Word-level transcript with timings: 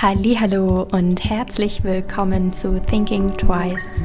Hallo 0.00 0.86
und 0.92 1.24
herzlich 1.28 1.82
willkommen 1.82 2.52
zu 2.52 2.80
Thinking 2.80 3.36
Twice. 3.36 4.04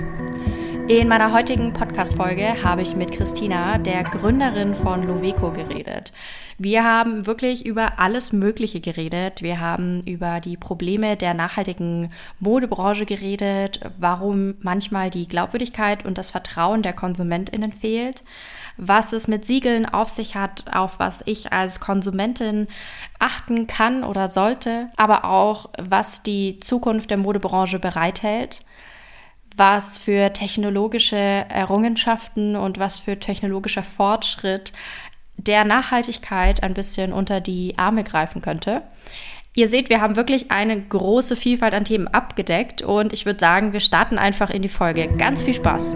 In 0.88 1.08
meiner 1.08 1.32
heutigen 1.32 1.72
Podcast-Folge 1.72 2.64
habe 2.64 2.82
ich 2.82 2.96
mit 2.96 3.12
Christina, 3.12 3.78
der 3.78 4.04
Gründerin 4.04 4.74
von 4.74 5.06
Loveco, 5.06 5.52
geredet. 5.52 6.12
Wir 6.58 6.84
haben 6.84 7.28
wirklich 7.28 7.68
über 7.68 8.00
alles 8.00 8.34
Mögliche 8.34 8.82
geredet. 8.82 9.44
Wir 9.44 9.60
haben 9.60 10.02
über 10.08 10.40
die 10.40 10.58
Probleme 10.58 11.16
der 11.16 11.36
nachhaltigen 11.36 12.12
Modebranche 12.40 13.06
geredet, 13.06 13.80
warum 14.00 14.56
manchmal 14.62 15.12
die 15.12 15.28
Glaubwürdigkeit 15.28 16.06
und 16.06 16.18
das 16.18 16.32
Vertrauen 16.32 16.82
der 16.82 16.94
KonsumentInnen 16.94 17.72
fehlt, 17.72 18.24
was 18.78 19.14
es 19.14 19.28
mit 19.28 19.46
Siegeln 19.46 19.86
auf 19.86 20.10
sich 20.10 20.36
hat, 20.36 20.66
auf 20.74 21.00
was 21.00 21.22
ich 21.26 21.54
als 21.54 21.80
Konsumentin 21.80 22.68
achten 23.20 23.68
kann 23.68 24.04
oder 24.04 24.30
sollte, 24.30 24.90
aber 24.96 25.26
auch, 25.26 25.70
was 25.78 26.24
die 26.24 26.60
Zukunft 26.60 27.10
der 27.12 27.18
Modebranche 27.18 27.80
bereithält 27.80 28.62
was 29.56 30.00
für 30.00 30.34
technologische 30.34 31.16
Errungenschaften 31.16 32.56
und 32.56 32.80
was 32.80 33.00
für 33.00 33.20
technologischer 33.20 33.84
Fortschritt 33.84 34.74
der 35.38 35.64
Nachhaltigkeit 35.66 36.64
ein 36.64 36.74
bisschen 36.74 37.12
unter 37.12 37.42
die 37.42 37.78
Arme 37.78 38.04
greifen 38.04 38.42
könnte. 38.42 38.84
Ihr 39.56 39.68
seht, 39.68 39.90
wir 39.90 40.02
haben 40.02 40.16
wirklich 40.16 40.52
eine 40.52 40.82
große 40.82 41.36
Vielfalt 41.36 41.74
an 41.74 41.86
Themen 41.86 42.08
abgedeckt 42.08 42.82
und 42.82 43.14
ich 43.14 43.26
würde 43.26 43.40
sagen, 43.40 43.74
wir 43.74 43.82
starten 43.82 44.18
einfach 44.18 44.50
in 44.50 44.64
die 44.64 44.70
Folge. 44.70 45.08
Ganz 45.18 45.44
viel 45.44 45.54
Spaß. 45.54 45.96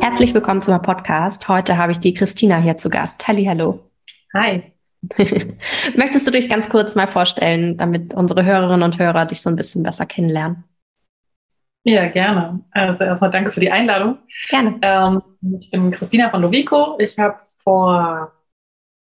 Herzlich 0.00 0.32
willkommen 0.32 0.62
zum 0.62 0.80
Podcast. 0.80 1.48
Heute 1.48 1.76
habe 1.76 1.92
ich 1.92 1.98
die 1.98 2.14
Christina 2.14 2.58
hier 2.58 2.76
zu 2.76 2.88
Gast. 2.88 3.26
Halli, 3.26 3.44
hallo. 3.44 3.80
Hi. 4.32 4.72
Möchtest 5.96 6.26
du 6.26 6.30
dich 6.30 6.48
ganz 6.48 6.68
kurz 6.68 6.94
mal 6.94 7.08
vorstellen, 7.08 7.76
damit 7.76 8.14
unsere 8.14 8.44
Hörerinnen 8.44 8.82
und 8.84 8.98
Hörer 8.98 9.26
dich 9.26 9.42
so 9.42 9.50
ein 9.50 9.56
bisschen 9.56 9.82
besser 9.82 10.06
kennenlernen? 10.06 10.64
Ja, 11.82 12.06
gerne. 12.06 12.60
Also 12.70 13.04
erstmal 13.04 13.30
danke 13.30 13.50
für 13.50 13.60
die 13.60 13.72
Einladung. 13.72 14.18
Gerne. 14.48 14.78
Ähm, 14.82 15.22
ich 15.58 15.70
bin 15.70 15.90
Christina 15.90 16.30
von 16.30 16.42
Lovico. 16.42 16.96
Ich 17.00 17.18
habe 17.18 17.38
vor, 17.62 18.32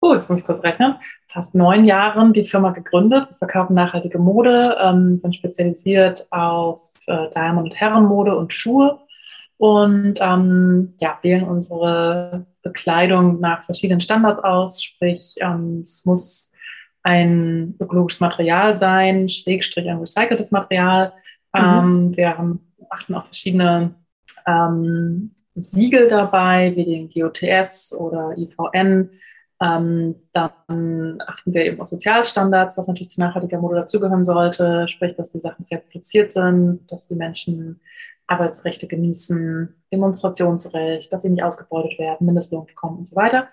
oh, 0.00 0.14
jetzt 0.14 0.30
muss 0.30 0.40
ich 0.40 0.46
kurz 0.46 0.62
rechnen, 0.62 0.96
fast 1.28 1.54
neun 1.54 1.84
Jahren 1.84 2.32
die 2.32 2.44
Firma 2.44 2.70
gegründet. 2.70 3.28
Wir 3.28 3.36
verkaufen 3.36 3.74
nachhaltige 3.74 4.18
Mode, 4.18 4.76
ähm, 4.80 5.18
sind 5.18 5.36
spezialisiert 5.36 6.26
auf 6.30 6.80
äh, 7.06 7.28
Damen- 7.34 7.58
und 7.58 7.74
Herrenmode 7.74 8.36
und 8.36 8.52
Schuhe 8.52 9.00
und 9.58 10.14
ähm, 10.20 10.94
ja, 10.98 11.18
wählen 11.22 11.44
unsere 11.44 12.46
Bekleidung 12.62 13.40
nach 13.40 13.64
verschiedenen 13.64 14.00
Standards 14.00 14.42
aus. 14.42 14.82
Sprich, 14.82 15.34
ähm, 15.40 15.80
es 15.82 16.04
muss 16.04 16.52
ein 17.02 17.74
ökologisches 17.80 18.20
Material 18.20 18.78
sein, 18.78 19.28
Schrägstrich 19.28 19.88
ein 19.88 19.98
recyceltes 19.98 20.52
Material. 20.52 21.12
Mhm. 21.54 21.60
Ähm, 21.60 22.16
wir 22.16 22.38
haben 22.38 22.60
achten 22.88 23.14
auf 23.14 23.26
verschiedene 23.26 23.94
ähm, 24.46 25.34
Siegel 25.56 26.08
dabei, 26.08 26.74
wie 26.76 26.84
den 26.84 27.10
GOTS 27.10 27.92
oder 27.94 28.36
IVN. 28.38 29.10
Ähm, 29.60 30.14
dann 30.32 31.20
achten 31.26 31.52
wir 31.52 31.64
eben 31.64 31.80
auf 31.80 31.88
Sozialstandards, 31.88 32.78
was 32.78 32.86
natürlich 32.86 33.10
zu 33.10 33.20
nachhaltiger 33.20 33.58
Mode 33.58 33.74
dazugehören 33.74 34.24
sollte, 34.24 34.86
sprich, 34.86 35.16
dass 35.16 35.32
die 35.32 35.40
Sachen 35.40 35.66
fair 35.66 35.78
produziert 35.78 36.32
sind, 36.32 36.80
dass 36.86 37.08
die 37.08 37.16
Menschen 37.16 37.80
Arbeitsrechte 38.28 38.86
genießen, 38.86 39.74
Demonstrationsrecht, 39.92 41.12
dass 41.12 41.22
sie 41.22 41.30
nicht 41.30 41.42
ausgebeutet 41.42 41.98
werden, 41.98 42.26
Mindestlohn 42.26 42.66
bekommen 42.66 42.98
und 42.98 43.08
so 43.08 43.16
weiter. 43.16 43.48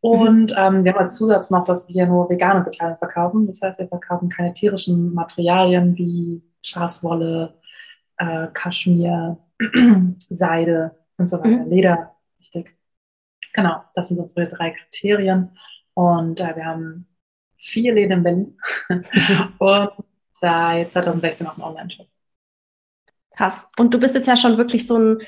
Und 0.00 0.50
mhm. 0.50 0.56
ähm, 0.56 0.84
wir 0.84 0.92
haben 0.92 1.00
als 1.00 1.16
Zusatz 1.16 1.50
noch, 1.50 1.64
dass 1.64 1.88
wir 1.88 2.06
nur 2.06 2.30
vegane 2.30 2.62
Bekleidung 2.62 2.98
verkaufen. 2.98 3.46
Das 3.46 3.60
heißt, 3.62 3.78
wir 3.80 3.88
verkaufen 3.88 4.28
keine 4.28 4.54
tierischen 4.54 5.12
Materialien 5.14 5.96
wie 5.96 6.42
Schafswolle, 6.62 7.54
äh, 8.18 8.48
Kaschmir, 8.52 9.38
Seide 10.30 10.94
und 11.16 11.28
so 11.28 11.38
weiter, 11.38 11.64
mhm. 11.64 11.70
Leder, 11.70 12.14
richtig. 12.38 12.76
Genau, 13.52 13.82
das 13.94 14.08
sind 14.08 14.20
unsere 14.20 14.48
drei 14.48 14.70
Kriterien. 14.70 15.50
Und 15.94 16.38
äh, 16.38 16.54
wir 16.54 16.64
haben 16.64 17.08
vier 17.56 17.92
Läden 17.92 18.18
in 18.18 18.22
Berlin 18.22 18.58
und 19.58 19.90
seit 20.34 20.92
2016 20.92 21.46
auch 21.46 21.54
einen 21.54 21.64
Online-Shop. 21.64 22.06
Krass. 23.38 23.68
Und 23.78 23.94
du 23.94 24.00
bist 24.00 24.16
jetzt 24.16 24.26
ja 24.26 24.36
schon 24.36 24.58
wirklich 24.58 24.84
so 24.84 24.98
ein 24.98 25.18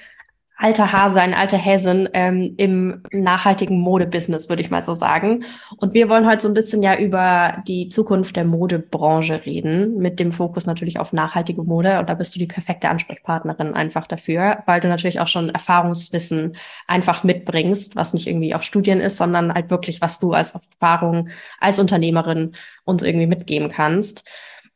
alter 0.57 0.91
Hase, 0.91 1.21
ein 1.21 1.33
alter 1.33 1.57
Häsin 1.57 2.09
ähm, 2.13 2.55
im 2.57 3.05
nachhaltigen 3.13 3.79
Modebusiness, 3.79 4.49
würde 4.49 4.63
ich 4.63 4.71
mal 4.71 4.83
so 4.83 4.95
sagen. 4.95 5.45
Und 5.77 5.95
wir 5.95 6.09
wollen 6.09 6.29
heute 6.29 6.43
so 6.43 6.49
ein 6.49 6.55
bisschen 6.55 6.83
ja 6.83 6.99
über 6.99 7.63
die 7.69 7.89
Zukunft 7.89 8.35
der 8.35 8.45
Modebranche 8.45 9.47
reden, 9.47 9.97
mit 9.99 10.19
dem 10.19 10.33
Fokus 10.33 10.67
natürlich 10.67 10.99
auf 10.99 11.13
nachhaltige 11.13 11.63
Mode. 11.63 12.01
Und 12.01 12.09
da 12.09 12.15
bist 12.15 12.35
du 12.35 12.41
die 12.41 12.49
perfekte 12.49 12.89
Ansprechpartnerin 12.89 13.75
einfach 13.75 14.09
dafür, 14.09 14.65
weil 14.67 14.81
du 14.81 14.89
natürlich 14.89 15.21
auch 15.21 15.29
schon 15.29 15.49
Erfahrungswissen 15.49 16.57
einfach 16.89 17.23
mitbringst, 17.23 17.95
was 17.95 18.13
nicht 18.13 18.27
irgendwie 18.27 18.57
auf 18.57 18.65
Studien 18.65 19.01
ist, 19.01 19.19
sondern 19.19 19.55
halt 19.55 19.71
wirklich, 19.71 20.01
was 20.01 20.19
du 20.19 20.33
als 20.33 20.51
Erfahrung 20.51 21.29
als 21.61 21.79
Unternehmerin 21.79 22.57
uns 22.85 23.05
irgendwie 23.05 23.29
mitgeben 23.29 23.71
kannst. 23.71 24.29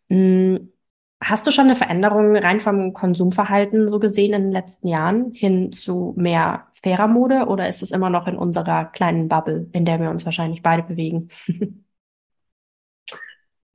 Hm, 0.09 0.71
Hast 1.25 1.47
du 1.47 1.53
schon 1.53 1.65
eine 1.65 1.77
Veränderung 1.77 2.37
rein 2.37 2.61
vom 2.61 2.93
Konsumverhalten 2.93 3.89
so 3.89 3.99
gesehen 3.99 4.35
in 4.35 4.43
den 4.43 4.53
letzten 4.53 4.89
Jahren 4.89 5.33
hin 5.33 5.73
zu 5.73 6.13
mehr 6.19 6.67
fairer 6.83 7.09
Mode 7.09 7.47
oder 7.47 7.67
ist 7.67 7.83
es 7.83 7.93
immer 7.93 8.11
noch 8.11 8.27
in 8.27 8.37
unserer 8.37 8.85
kleinen 8.85 9.29
Bubble, 9.29 9.67
in 9.73 9.87
der 9.87 10.01
wir 10.01 10.11
uns 10.11 10.27
wahrscheinlich 10.27 10.63
beide 10.63 10.83
bewegen? 10.83 11.29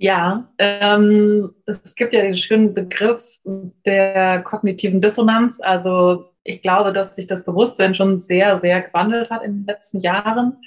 Ja, 0.02 0.50
ähm, 0.60 1.54
es 1.66 1.94
gibt 1.94 2.14
ja 2.14 2.22
den 2.22 2.38
schönen 2.38 2.74
Begriff 2.74 3.22
der 3.86 4.42
kognitiven 4.44 5.02
Dissonanz. 5.02 5.60
Also 5.60 6.32
ich 6.44 6.62
glaube, 6.62 6.94
dass 6.94 7.18
sich 7.18 7.28
das 7.28 7.44
Bewusstsein 7.44 7.96
schon 7.96 8.22
sehr, 8.22 8.60
sehr 8.62 8.82
gewandelt 8.82 9.30
hat 9.30 9.44
in 9.44 9.58
den 9.58 9.66
letzten 9.66 10.00
Jahren. 10.00 10.62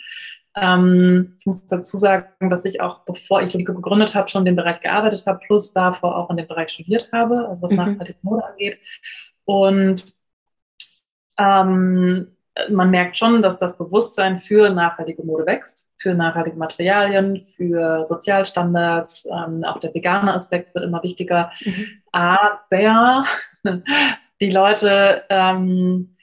Ähm, 0.55 1.37
ich 1.39 1.47
muss 1.47 1.65
dazu 1.67 1.97
sagen, 1.97 2.51
dass 2.51 2.65
ich 2.65 2.81
auch, 2.81 3.01
bevor 3.01 3.43
ich 3.43 3.55
Lico 3.55 3.75
gegründet 3.75 4.15
habe, 4.15 4.29
schon 4.29 4.43
in 4.43 4.47
dem 4.47 4.57
Bereich 4.57 4.81
gearbeitet 4.81 5.25
habe, 5.27 5.41
plus 5.47 5.73
davor 5.73 6.17
auch 6.17 6.31
in 6.31 6.37
dem 6.37 6.47
Bereich 6.47 6.71
studiert 6.71 7.11
habe, 7.13 7.49
also 7.49 7.63
was 7.63 7.71
mhm. 7.71 7.79
nachhaltige 7.79 8.19
Mode 8.23 8.45
angeht. 8.45 8.79
Und 9.45 10.15
ähm, 11.39 12.37
man 12.69 12.91
merkt 12.91 13.17
schon, 13.17 13.41
dass 13.41 13.57
das 13.57 13.79
Bewusstsein 13.79 14.39
für 14.39 14.69
nachhaltige 14.71 15.23
Mode 15.23 15.47
wächst, 15.47 15.91
für 15.97 16.15
nachhaltige 16.15 16.57
Materialien, 16.57 17.41
für 17.57 18.07
Sozialstandards. 18.07 19.27
Ähm, 19.27 19.65
auch 19.65 19.81
der 19.81 19.95
vegane 19.95 20.35
Aspekt 20.35 20.75
wird 20.75 20.85
immer 20.85 21.03
wichtiger. 21.03 21.51
Mhm. 21.65 21.87
Aber 22.13 23.25
die 24.41 24.51
Leute 24.51 25.23
ähm, 25.31 26.17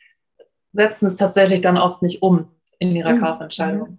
setzen 0.74 1.08
es 1.08 1.16
tatsächlich 1.16 1.62
dann 1.62 1.78
oft 1.78 2.04
nicht 2.04 2.22
um 2.22 2.52
in 2.78 2.96
ihrer 2.96 3.14
mhm. 3.14 3.22
Kaufentscheidung. 3.22 3.98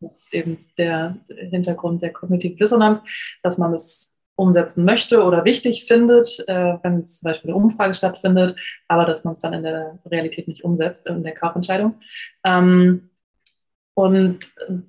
Das 0.00 0.16
ist 0.16 0.32
eben 0.32 0.66
der 0.76 1.16
Hintergrund 1.28 2.02
der 2.02 2.12
kognitiven 2.12 2.56
Dissonanz, 2.56 3.02
dass 3.42 3.58
man 3.58 3.72
es 3.72 4.14
umsetzen 4.36 4.84
möchte 4.84 5.24
oder 5.24 5.44
wichtig 5.44 5.84
findet, 5.86 6.44
äh, 6.46 6.78
wenn 6.82 7.08
zum 7.08 7.26
Beispiel 7.26 7.50
eine 7.50 7.56
Umfrage 7.56 7.94
stattfindet, 7.94 8.56
aber 8.86 9.04
dass 9.04 9.24
man 9.24 9.34
es 9.34 9.40
dann 9.40 9.52
in 9.52 9.64
der 9.64 9.98
Realität 10.06 10.46
nicht 10.46 10.62
umsetzt, 10.64 11.06
in 11.06 11.24
der 11.24 11.34
Kaufentscheidung. 11.34 11.96
Ähm, 12.44 13.10
und 13.94 14.38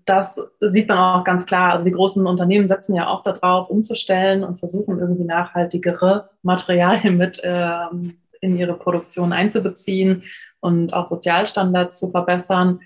das 0.06 0.40
sieht 0.60 0.88
man 0.88 1.00
auch 1.00 1.24
ganz 1.24 1.48
klar. 1.48 1.74
Also 1.74 1.86
die 1.86 1.96
großen 1.96 2.28
Unternehmen 2.28 2.68
setzen 2.68 2.94
ja 2.94 3.08
auch 3.08 3.24
darauf, 3.24 3.72
umzustellen 3.72 4.44
und 4.44 4.60
versuchen 4.60 5.00
irgendwie 5.00 5.24
nachhaltigere 5.24 6.30
Materialien 6.44 7.18
mit 7.18 7.42
ähm, 7.44 8.20
in 8.40 8.56
ihre 8.56 8.76
Produktion 8.76 9.34
einzubeziehen 9.34 10.26
und 10.60 10.94
auch 10.94 11.08
Sozialstandards 11.08 12.00
zu 12.00 12.12
verbessern. 12.12 12.82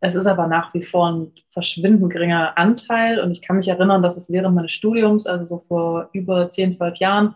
Es 0.00 0.14
ist 0.14 0.26
aber 0.26 0.46
nach 0.46 0.72
wie 0.74 0.82
vor 0.82 1.10
ein 1.10 1.32
verschwindend 1.50 2.12
geringer 2.12 2.56
Anteil. 2.56 3.20
Und 3.20 3.30
ich 3.32 3.42
kann 3.42 3.56
mich 3.56 3.68
erinnern, 3.68 4.02
dass 4.02 4.16
es 4.16 4.30
während 4.30 4.54
meines 4.54 4.72
Studiums, 4.72 5.26
also 5.26 5.44
so 5.44 5.64
vor 5.66 6.08
über 6.12 6.48
10, 6.48 6.72
12 6.72 6.96
Jahren, 6.98 7.34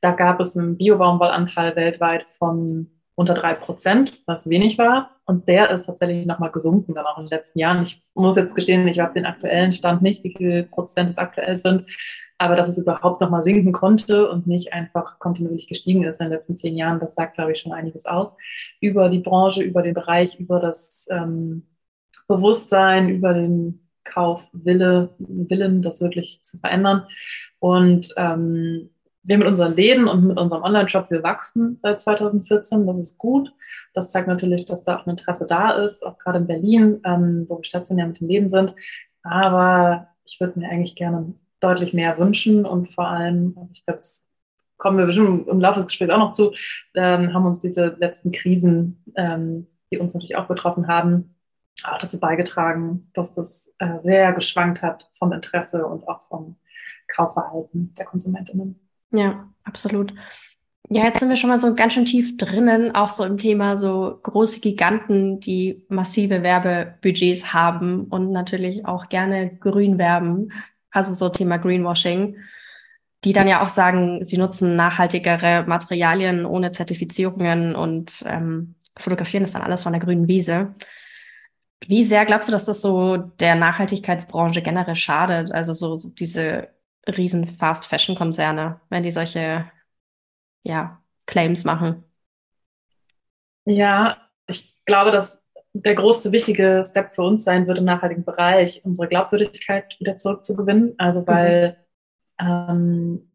da 0.00 0.12
gab 0.12 0.40
es 0.40 0.56
einen 0.56 0.76
Biobaumwollanteil 0.76 1.76
weltweit 1.76 2.26
von 2.28 2.90
unter 3.14 3.34
drei 3.34 3.54
Prozent, 3.54 4.18
was 4.26 4.48
wenig 4.48 4.78
war. 4.78 5.10
Und 5.26 5.46
der 5.46 5.70
ist 5.70 5.86
tatsächlich 5.86 6.26
nochmal 6.26 6.50
gesunken 6.50 6.94
dann 6.94 7.04
auch 7.04 7.18
in 7.18 7.26
den 7.26 7.30
letzten 7.30 7.58
Jahren. 7.58 7.82
Ich 7.82 8.02
muss 8.14 8.36
jetzt 8.36 8.54
gestehen, 8.54 8.88
ich 8.88 8.98
habe 8.98 9.12
den 9.12 9.26
aktuellen 9.26 9.72
Stand 9.72 10.00
nicht, 10.02 10.24
wie 10.24 10.34
viel 10.34 10.64
Prozent 10.64 11.10
es 11.10 11.18
aktuell 11.18 11.58
sind. 11.58 11.84
Aber 12.38 12.56
dass 12.56 12.68
es 12.68 12.78
überhaupt 12.78 13.20
nochmal 13.20 13.42
sinken 13.42 13.72
konnte 13.72 14.30
und 14.30 14.46
nicht 14.46 14.72
einfach 14.72 15.18
kontinuierlich 15.18 15.68
gestiegen 15.68 16.04
ist 16.04 16.20
in 16.20 16.30
den 16.30 16.32
letzten 16.32 16.56
zehn 16.56 16.76
Jahren, 16.78 16.98
das 16.98 17.14
sagt, 17.14 17.34
glaube 17.34 17.52
ich, 17.52 17.60
schon 17.60 17.72
einiges 17.72 18.06
aus 18.06 18.38
über 18.80 19.10
die 19.10 19.18
Branche, 19.18 19.62
über 19.62 19.82
den 19.82 19.92
Bereich, 19.92 20.40
über 20.40 20.58
das 20.58 21.06
ähm, 21.10 21.66
Bewusstsein, 22.30 23.08
über 23.08 23.34
den 23.34 23.80
Kaufwille, 24.04 25.10
Willen, 25.18 25.82
das 25.82 26.00
wirklich 26.00 26.42
zu 26.44 26.58
verändern. 26.58 27.06
Und 27.58 28.14
ähm, 28.16 28.90
wir 29.22 29.36
mit 29.36 29.48
unseren 29.48 29.74
Läden 29.74 30.08
und 30.08 30.26
mit 30.26 30.38
unserem 30.38 30.62
Online-Shop, 30.62 31.10
wir 31.10 31.22
wachsen 31.22 31.78
seit 31.82 32.00
2014. 32.00 32.86
Das 32.86 32.98
ist 32.98 33.18
gut. 33.18 33.52
Das 33.94 34.10
zeigt 34.10 34.28
natürlich, 34.28 34.64
dass 34.64 34.84
da 34.84 34.96
auch 34.96 35.06
ein 35.06 35.10
Interesse 35.10 35.46
da 35.46 35.72
ist, 35.72 36.06
auch 36.06 36.18
gerade 36.18 36.38
in 36.38 36.46
Berlin, 36.46 37.00
ähm, 37.04 37.46
wo 37.48 37.58
wir 37.58 37.64
stationär 37.64 38.06
mit 38.06 38.20
den 38.20 38.28
Läden 38.28 38.48
sind. 38.48 38.74
Aber 39.22 40.08
ich 40.24 40.40
würde 40.40 40.58
mir 40.58 40.70
eigentlich 40.70 40.94
gerne 40.94 41.34
deutlich 41.58 41.92
mehr 41.92 42.16
wünschen 42.16 42.64
und 42.64 42.92
vor 42.92 43.08
allem, 43.08 43.54
ich 43.72 43.84
glaube, 43.84 43.98
es 43.98 44.24
kommen 44.78 44.96
wir 44.96 45.06
bestimmt 45.06 45.46
im 45.48 45.60
Laufe 45.60 45.80
des 45.80 45.88
Gesprächs 45.88 46.12
auch 46.12 46.18
noch 46.18 46.32
zu, 46.32 46.52
ähm, 46.94 47.34
haben 47.34 47.44
uns 47.44 47.60
diese 47.60 47.96
letzten 47.98 48.32
Krisen, 48.32 49.04
ähm, 49.16 49.66
die 49.90 49.98
uns 49.98 50.14
natürlich 50.14 50.36
auch 50.36 50.46
betroffen 50.46 50.88
haben, 50.88 51.34
auch 51.86 51.98
dazu 51.98 52.18
beigetragen, 52.18 53.10
dass 53.14 53.34
das 53.34 53.72
äh, 53.78 54.00
sehr 54.00 54.32
geschwankt 54.32 54.82
hat 54.82 55.10
vom 55.18 55.32
Interesse 55.32 55.86
und 55.86 56.06
auch 56.08 56.22
vom 56.28 56.56
Kaufverhalten 57.08 57.94
der 57.94 58.04
Konsumentinnen. 58.04 58.78
Ja, 59.10 59.48
absolut. 59.64 60.14
Ja, 60.88 61.04
jetzt 61.04 61.20
sind 61.20 61.28
wir 61.28 61.36
schon 61.36 61.50
mal 61.50 61.60
so 61.60 61.74
ganz 61.74 61.92
schön 61.92 62.04
tief 62.04 62.36
drinnen, 62.36 62.94
auch 62.96 63.10
so 63.10 63.24
im 63.24 63.38
Thema 63.38 63.76
so 63.76 64.18
große 64.22 64.58
Giganten, 64.58 65.38
die 65.38 65.84
massive 65.88 66.42
Werbebudgets 66.42 67.52
haben 67.52 68.06
und 68.06 68.32
natürlich 68.32 68.86
auch 68.86 69.08
gerne 69.08 69.56
grün 69.56 69.98
werben. 69.98 70.52
Also 70.90 71.14
so 71.14 71.28
Thema 71.28 71.58
Greenwashing, 71.58 72.36
die 73.24 73.32
dann 73.32 73.46
ja 73.46 73.62
auch 73.62 73.68
sagen, 73.68 74.24
sie 74.24 74.36
nutzen 74.36 74.74
nachhaltigere 74.74 75.64
Materialien 75.64 76.44
ohne 76.44 76.72
Zertifizierungen 76.72 77.76
und 77.76 78.24
ähm, 78.26 78.74
fotografieren 78.98 79.44
das 79.44 79.52
dann 79.52 79.62
alles 79.62 79.84
von 79.84 79.92
der 79.92 80.02
grünen 80.02 80.26
Wiese. 80.26 80.74
Wie 81.86 82.04
sehr 82.04 82.26
glaubst 82.26 82.48
du, 82.48 82.52
dass 82.52 82.66
das 82.66 82.82
so 82.82 83.16
der 83.16 83.54
Nachhaltigkeitsbranche 83.54 84.62
generell 84.62 84.96
schadet? 84.96 85.52
Also 85.52 85.72
so, 85.72 85.96
so 85.96 86.10
diese 86.10 86.68
riesen 87.08 87.46
Fast-Fashion-Konzerne, 87.46 88.80
wenn 88.90 89.02
die 89.02 89.10
solche 89.10 89.70
ja, 90.62 91.02
Claims 91.26 91.64
machen? 91.64 92.04
Ja, 93.64 94.18
ich 94.46 94.84
glaube, 94.84 95.10
dass 95.10 95.40
der 95.72 95.94
größte 95.94 96.32
wichtige 96.32 96.82
Step 96.84 97.14
für 97.14 97.22
uns 97.22 97.44
sein 97.44 97.66
wird 97.66 97.78
im 97.78 97.84
nachhaltigen 97.84 98.24
Bereich, 98.24 98.84
unsere 98.84 99.08
Glaubwürdigkeit 99.08 99.98
wieder 100.00 100.18
zurückzugewinnen. 100.18 100.94
Also 100.98 101.26
weil 101.26 101.78
mhm. 102.40 102.46
ähm, 102.46 103.29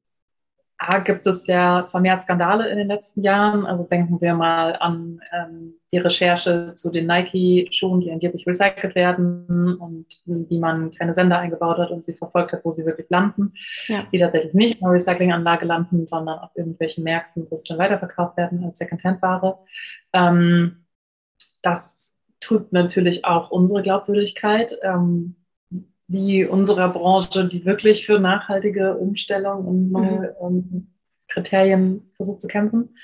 A, 0.87 0.99
gibt 0.99 1.25
es 1.27 1.47
ja 1.47 1.87
vermehrt 1.89 2.23
Skandale 2.23 2.69
in 2.69 2.77
den 2.77 2.87
letzten 2.87 3.21
Jahren. 3.21 3.65
Also 3.65 3.83
denken 3.83 4.21
wir 4.21 4.33
mal 4.35 4.75
an 4.75 5.19
ähm, 5.33 5.73
die 5.91 5.97
Recherche 5.97 6.73
zu 6.75 6.91
den 6.91 7.07
Nike-Schuhen, 7.07 8.01
die 8.01 8.11
angeblich 8.11 8.45
recycelt 8.45 8.95
werden 8.95 9.77
und 9.77 10.05
wie 10.25 10.59
man 10.59 10.91
kleine 10.91 11.13
Sender 11.13 11.39
eingebaut 11.39 11.77
hat 11.77 11.91
und 11.91 12.03
sie 12.03 12.13
verfolgt 12.13 12.53
hat, 12.53 12.65
wo 12.65 12.71
sie 12.71 12.85
wirklich 12.85 13.09
landen. 13.09 13.53
Ja. 13.87 14.03
Die 14.11 14.19
tatsächlich 14.19 14.53
nicht 14.53 14.75
in 14.75 14.81
der 14.81 14.91
Recyclinganlage 14.91 15.65
landen, 15.65 16.05
sondern 16.07 16.39
auf 16.39 16.51
irgendwelchen 16.55 17.03
Märkten, 17.03 17.47
wo 17.49 17.55
sie 17.55 17.67
dann 17.67 17.77
weiterverkauft 17.77 18.37
werden 18.37 18.63
als 18.63 18.77
Secondhand-Ware. 18.77 19.57
Ähm, 20.13 20.85
das 21.61 22.15
tut 22.39 22.73
natürlich 22.73 23.25
auch 23.25 23.49
unsere 23.49 23.81
Glaubwürdigkeit. 23.81 24.77
Ähm, 24.83 25.35
wie 26.07 26.45
unserer 26.45 26.89
Branche, 26.89 27.47
die 27.47 27.65
wirklich 27.65 28.05
für 28.05 28.19
nachhaltige 28.19 28.95
Umstellung 28.97 29.65
und 29.65 29.91
neue 29.91 30.35
mhm. 30.41 30.47
ähm, 30.47 30.93
Kriterien 31.27 32.11
versucht 32.15 32.41
zu 32.41 32.47
kämpfen. 32.47 32.95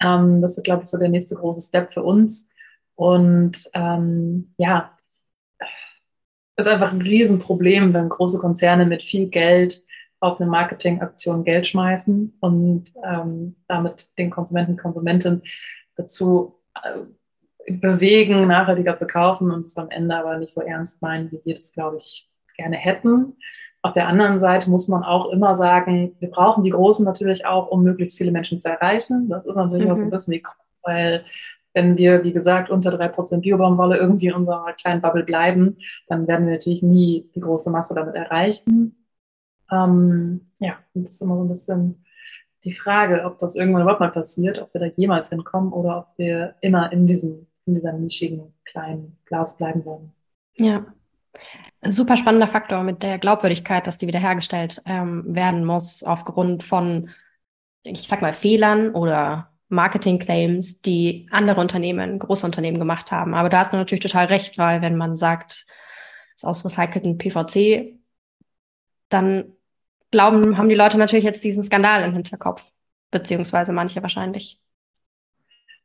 Ähm, 0.00 0.42
das 0.42 0.56
wird, 0.56 0.64
glaube 0.64 0.82
ich, 0.82 0.90
so 0.90 0.98
der 0.98 1.08
nächste 1.08 1.36
große 1.36 1.66
Step 1.66 1.92
für 1.92 2.02
uns. 2.02 2.48
Und 2.94 3.70
ähm, 3.74 4.54
ja, 4.58 4.96
es 6.56 6.66
ist 6.66 6.72
einfach 6.72 6.92
ein 6.92 7.02
Riesenproblem, 7.02 7.94
wenn 7.94 8.08
große 8.08 8.38
Konzerne 8.38 8.86
mit 8.86 9.02
viel 9.02 9.28
Geld 9.28 9.82
auf 10.20 10.40
eine 10.40 10.48
Marketingaktion 10.48 11.44
Geld 11.44 11.66
schmeißen 11.66 12.36
und 12.40 12.84
ähm, 13.04 13.56
damit 13.66 14.16
den 14.18 14.30
Konsumenten, 14.30 14.76
Konsumentinnen 14.76 15.42
dazu 15.96 16.60
äh, 16.80 17.72
bewegen, 17.72 18.46
nachhaltiger 18.46 18.96
zu 18.96 19.06
kaufen 19.06 19.50
und 19.50 19.64
es 19.64 19.76
am 19.76 19.90
Ende 19.90 20.16
aber 20.16 20.38
nicht 20.38 20.52
so 20.52 20.60
ernst 20.60 21.02
meinen, 21.02 21.30
wie 21.32 21.40
wir 21.44 21.54
das, 21.54 21.72
glaube 21.72 21.96
ich, 21.96 22.30
gerne 22.56 22.76
hätten. 22.76 23.36
Auf 23.82 23.92
der 23.92 24.06
anderen 24.06 24.40
Seite 24.40 24.70
muss 24.70 24.86
man 24.86 25.02
auch 25.02 25.30
immer 25.32 25.56
sagen, 25.56 26.14
wir 26.20 26.30
brauchen 26.30 26.62
die 26.62 26.70
Großen 26.70 27.04
natürlich 27.04 27.46
auch, 27.46 27.68
um 27.68 27.82
möglichst 27.82 28.16
viele 28.16 28.30
Menschen 28.30 28.60
zu 28.60 28.68
erreichen. 28.68 29.28
Das 29.28 29.44
ist 29.44 29.56
natürlich 29.56 29.86
mhm. 29.86 29.92
auch 29.92 29.96
so 29.96 30.04
ein 30.04 30.10
bisschen 30.10 30.32
die, 30.34 30.42
weil 30.82 31.24
wenn 31.74 31.96
wir, 31.96 32.22
wie 32.22 32.32
gesagt, 32.32 32.70
unter 32.70 32.90
drei 32.90 33.08
Prozent 33.08 33.42
Biobaumwolle 33.42 33.96
irgendwie 33.96 34.26
in 34.26 34.34
unserer 34.34 34.72
kleinen 34.74 35.00
Bubble 35.00 35.24
bleiben, 35.24 35.78
dann 36.06 36.28
werden 36.28 36.46
wir 36.46 36.52
natürlich 36.52 36.82
nie 36.82 37.28
die 37.34 37.40
große 37.40 37.70
Masse 37.70 37.94
damit 37.94 38.14
erreichen. 38.14 38.94
Ähm, 39.70 40.48
ja, 40.58 40.74
das 40.94 41.14
ist 41.14 41.22
immer 41.22 41.36
so 41.36 41.44
ein 41.44 41.48
bisschen 41.48 42.04
die 42.64 42.74
Frage, 42.74 43.24
ob 43.24 43.38
das 43.38 43.56
irgendwann 43.56 43.82
überhaupt 43.82 44.00
mal 44.00 44.10
passiert, 44.10 44.60
ob 44.60 44.72
wir 44.74 44.80
da 44.80 44.86
jemals 44.86 45.30
hinkommen 45.30 45.72
oder 45.72 45.98
ob 45.98 46.18
wir 46.18 46.54
immer 46.60 46.92
in 46.92 47.06
diesem, 47.06 47.46
in 47.66 47.74
dieser 47.74 47.92
nischigen 47.92 48.54
kleinen 48.64 49.16
Glas 49.24 49.56
bleiben 49.56 49.84
werden. 49.84 50.12
Ja, 50.54 50.84
super 51.82 52.16
spannender 52.16 52.48
Faktor 52.48 52.82
mit 52.82 53.02
der 53.02 53.18
Glaubwürdigkeit, 53.18 53.86
dass 53.86 53.98
die 53.98 54.06
wiederhergestellt 54.06 54.82
ähm, 54.86 55.24
werden 55.34 55.64
muss 55.64 56.02
aufgrund 56.02 56.62
von, 56.62 57.10
ich 57.82 58.06
sag 58.06 58.22
mal, 58.22 58.32
Fehlern 58.32 58.90
oder 58.94 59.50
Marketing-Claims, 59.68 60.82
die 60.82 61.28
andere 61.30 61.60
Unternehmen, 61.60 62.18
große 62.18 62.46
Unternehmen 62.46 62.78
gemacht 62.78 63.10
haben. 63.10 63.34
Aber 63.34 63.48
da 63.48 63.60
hast 63.60 63.72
du 63.72 63.76
natürlich 63.76 64.02
total 64.02 64.26
recht, 64.26 64.58
weil 64.58 64.82
wenn 64.82 64.96
man 64.96 65.16
sagt, 65.16 65.66
es 66.34 66.42
ist 66.42 66.44
aus 66.44 66.64
recycelten 66.64 67.18
PVC, 67.18 67.98
dann 69.08 69.52
glauben, 70.10 70.56
haben 70.58 70.68
die 70.68 70.74
Leute 70.74 70.98
natürlich 70.98 71.24
jetzt 71.24 71.42
diesen 71.42 71.62
Skandal 71.62 72.04
im 72.04 72.12
Hinterkopf, 72.12 72.64
beziehungsweise 73.10 73.72
manche 73.72 74.02
wahrscheinlich. 74.02 74.60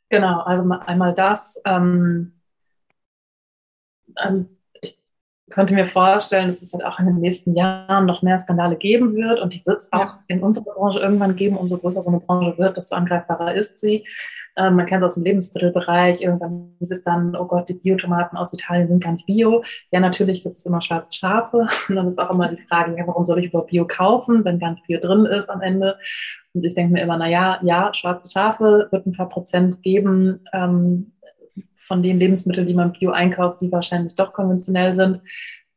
Genau, 0.09 0.41
also 0.41 0.69
einmal 0.85 1.13
das. 1.13 1.61
Ähm, 1.65 2.39
ähm, 4.17 4.56
könnte 5.49 5.73
mir 5.73 5.87
vorstellen, 5.87 6.47
dass 6.47 6.61
es 6.61 6.73
halt 6.73 6.83
auch 6.83 6.99
in 6.99 7.05
den 7.05 7.19
nächsten 7.19 7.55
Jahren 7.55 8.05
noch 8.05 8.21
mehr 8.21 8.37
Skandale 8.37 8.75
geben 8.75 9.15
wird 9.15 9.39
und 9.39 9.53
die 9.53 9.65
wird 9.65 9.77
es 9.77 9.93
auch 9.93 9.99
ja. 9.99 10.19
in 10.27 10.43
unserer 10.43 10.73
Branche 10.73 10.99
irgendwann 10.99 11.35
geben. 11.35 11.57
Umso 11.57 11.77
größer 11.77 12.01
so 12.01 12.09
eine 12.09 12.19
Branche 12.19 12.57
wird, 12.57 12.75
desto 12.75 12.95
angreifbarer 12.95 13.53
ist 13.53 13.79
sie. 13.79 14.05
Ähm, 14.57 14.75
man 14.75 14.85
kennt 14.85 15.03
es 15.03 15.11
aus 15.11 15.15
dem 15.15 15.23
Lebensmittelbereich. 15.23 16.21
Irgendwann 16.21 16.73
ist 16.79 16.91
es 16.91 17.03
dann, 17.03 17.35
oh 17.35 17.45
Gott, 17.45 17.69
die 17.69 17.75
Biotomaten 17.75 18.37
aus 18.37 18.53
Italien 18.53 18.87
sind 18.87 19.03
gar 19.03 19.13
nicht 19.13 19.25
Bio. 19.25 19.63
Ja, 19.91 19.99
natürlich 19.99 20.43
gibt 20.43 20.57
es 20.57 20.65
immer 20.65 20.81
schwarze 20.81 21.13
Schafe. 21.13 21.67
Und 21.87 21.95
dann 21.95 22.09
ist 22.09 22.19
auch 22.19 22.31
immer 22.31 22.49
die 22.49 22.61
Frage, 22.63 22.97
ja, 22.97 23.07
warum 23.07 23.25
soll 23.25 23.39
ich 23.39 23.45
überhaupt 23.45 23.69
Bio 23.69 23.85
kaufen, 23.87 24.43
wenn 24.43 24.59
gar 24.59 24.71
nicht 24.71 24.85
Bio 24.87 24.99
drin 24.99 25.25
ist 25.25 25.49
am 25.49 25.61
Ende? 25.61 25.97
Und 26.53 26.65
ich 26.65 26.73
denke 26.73 26.93
mir 26.93 27.03
immer, 27.03 27.17
na 27.17 27.29
ja, 27.29 27.59
ja, 27.61 27.93
schwarze 27.93 28.29
Schafe 28.29 28.87
wird 28.91 29.05
ein 29.05 29.13
paar 29.13 29.29
Prozent 29.29 29.83
geben. 29.83 30.39
Ähm, 30.51 31.13
von 31.87 32.03
den 32.03 32.19
Lebensmitteln, 32.19 32.67
die 32.67 32.73
man 32.73 32.91
bio 32.91 33.11
einkauft, 33.11 33.61
die 33.61 33.71
wahrscheinlich 33.71 34.15
doch 34.15 34.33
konventionell 34.33 34.93
sind. 34.93 35.21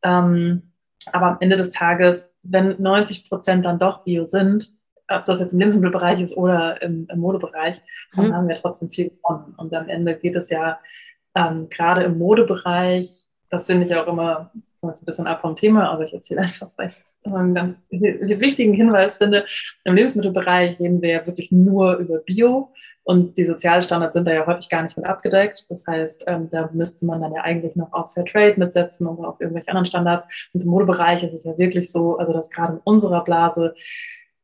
Ähm, 0.03 0.73
aber 1.13 1.27
am 1.27 1.37
Ende 1.41 1.57
des 1.57 1.71
Tages, 1.71 2.33
wenn 2.43 2.81
90 2.81 3.29
Prozent 3.29 3.65
dann 3.65 3.79
doch 3.79 4.05
bio 4.05 4.27
sind, 4.27 4.73
ob 5.09 5.25
das 5.25 5.41
jetzt 5.41 5.53
im 5.53 5.59
Lebensmittelbereich 5.59 6.21
ist 6.21 6.37
oder 6.37 6.81
im, 6.83 7.07
im 7.11 7.19
Modebereich, 7.19 7.81
dann 8.15 8.29
mhm. 8.29 8.35
haben 8.35 8.49
wir 8.49 8.57
trotzdem 8.57 8.91
viel 8.91 9.11
gewonnen. 9.11 9.55
Und 9.57 9.75
am 9.75 9.89
Ende 9.89 10.17
geht 10.17 10.37
es 10.37 10.51
ja 10.51 10.79
ähm, 11.35 11.69
gerade 11.69 12.05
im 12.05 12.19
Modebereich, 12.19 13.25
das 13.51 13.67
finde 13.67 13.87
ich 13.87 13.95
auch 13.95 14.07
immer 14.07 14.53
jetzt 14.89 15.03
ein 15.03 15.07
bisschen 15.07 15.27
ab 15.27 15.43
vom 15.43 15.57
Thema, 15.57 15.91
aber 15.91 16.05
ich 16.05 16.15
erzähle 16.15 16.41
einfach, 16.43 16.71
weil 16.77 16.89
ich 16.89 16.95
es 16.95 17.19
einen 17.25 17.55
ganz 17.55 17.83
wichtigen 17.91 18.73
Hinweis 18.73 19.19
finde. 19.19 19.45
Im 19.85 19.95
Lebensmittelbereich 19.95 20.79
reden 20.81 21.03
wir 21.03 21.11
ja 21.11 21.27
wirklich 21.27 21.53
nur 21.53 21.97
über 21.97 22.19
Bio. 22.19 22.73
Und 23.05 23.37
die 23.39 23.45
Sozialstandards 23.45 24.15
sind 24.15 24.27
da 24.27 24.33
ja 24.33 24.47
häufig 24.47 24.69
gar 24.69 24.83
nicht 24.83 24.97
mit 24.97 25.07
abgedeckt. 25.07 25.67
Das 25.71 25.87
heißt, 25.87 26.25
ähm, 26.27 26.49
da 26.51 26.71
müsste 26.73 27.07
man 27.07 27.21
dann 27.21 27.33
ja 27.33 27.43
eigentlich 27.43 27.75
noch 27.75 27.93
auf 27.93 28.13
Fair 28.13 28.25
Trade 28.25 28.55
mitsetzen 28.57 29.07
oder 29.07 29.29
auf 29.29 29.41
irgendwelche 29.41 29.69
anderen 29.69 29.87
Standards. 29.87 30.29
Und 30.53 30.63
im 30.65 30.71
Modebereich 30.71 31.23
ist 31.23 31.35
es 31.35 31.45
ja 31.45 31.57
wirklich 31.59 31.91
so, 31.91 32.19
also 32.19 32.33
dass 32.33 32.51
gerade 32.51 32.75
in 32.75 32.81
unserer 32.85 33.25
Blase 33.25 33.75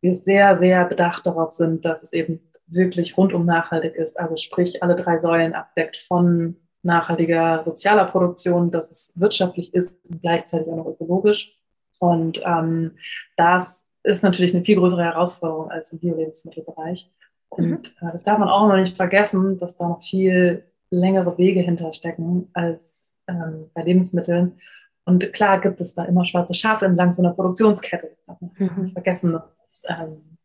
wir 0.01 0.19
sehr, 0.19 0.57
sehr 0.59 0.85
bedacht 0.87 1.27
darauf 1.27 1.53
sind, 1.53 1.85
dass 1.85 2.03
es 2.03 2.13
eben 2.13 2.41
wirklich 2.67 3.17
rundum 3.17 3.45
nachhaltig 3.45 3.95
ist. 3.95 4.19
Also 4.19 4.37
sprich, 4.37 4.83
alle 4.83 4.97
drei 4.97 5.19
Säulen 5.19 5.55
abdeckt 5.55 5.99
von 5.99 6.57
nachhaltiger 6.83 7.63
sozialer 7.65 8.07
Produktion, 8.07 8.71
dass 8.71 8.91
es 8.91 9.13
wirtschaftlich 9.17 9.75
ist 9.75 9.95
und 10.11 10.23
gleichzeitig 10.23 10.69
auch 10.69 10.77
noch 10.77 10.87
ökologisch. 10.87 11.53
Und 11.99 12.43
ähm, 12.45 12.93
das 13.37 13.87
ist 14.03 14.23
natürlich 14.23 14.55
eine 14.55 14.65
viel 14.65 14.77
größere 14.77 15.03
Herausforderung 15.03 15.71
als 15.71 15.93
im 15.93 15.99
Bio-Lebensmittelbereich. 15.99 17.11
Und 17.49 17.95
mhm. 18.00 18.09
äh, 18.09 18.12
das 18.12 18.23
darf 18.23 18.38
man 18.38 18.49
auch 18.49 18.69
noch 18.69 18.76
nicht 18.76 18.97
vergessen, 18.97 19.59
dass 19.59 19.76
da 19.76 19.88
noch 19.88 20.03
viel 20.03 20.65
längere 20.91 21.37
Wege 21.38 21.61
hinterstecken 21.61 22.49
als 22.53 23.09
ähm, 23.29 23.71
bei 23.75 23.83
Lebensmitteln. 23.83 24.59
Und 25.05 25.33
klar 25.33 25.61
gibt 25.61 25.81
es 25.81 25.95
da 25.95 26.05
immer 26.05 26.25
schwarze 26.25 26.55
Schafe 26.55 26.85
entlang 26.85 27.12
so 27.12 27.23
einer 27.23 27.33
Produktionskette. 27.33 28.09
Das 28.09 28.25
darf 28.26 28.41
man 28.41 28.50
mhm. 28.59 28.83
nicht 28.83 28.93
vergessen. 28.93 29.33
Dass, 29.33 29.83
ähm, 29.88 30.38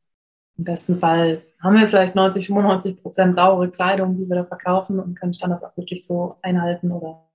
Im 0.58 0.64
besten 0.64 1.00
Fall 1.00 1.42
haben 1.62 1.76
wir 1.76 1.88
vielleicht 1.88 2.16
90, 2.16 2.48
95 2.48 3.02
Prozent 3.02 3.36
saure 3.36 3.70
Kleidung, 3.70 4.18
die 4.18 4.30
wir 4.30 4.36
da 4.38 4.46
verkaufen 4.46 5.00
und 5.00 5.20
können 5.20 5.34
Standards 5.34 5.64
auch 5.64 5.76
wirklich 5.78 6.06
so 6.06 6.38
einhalten 6.42 6.92
oder 6.92 7.28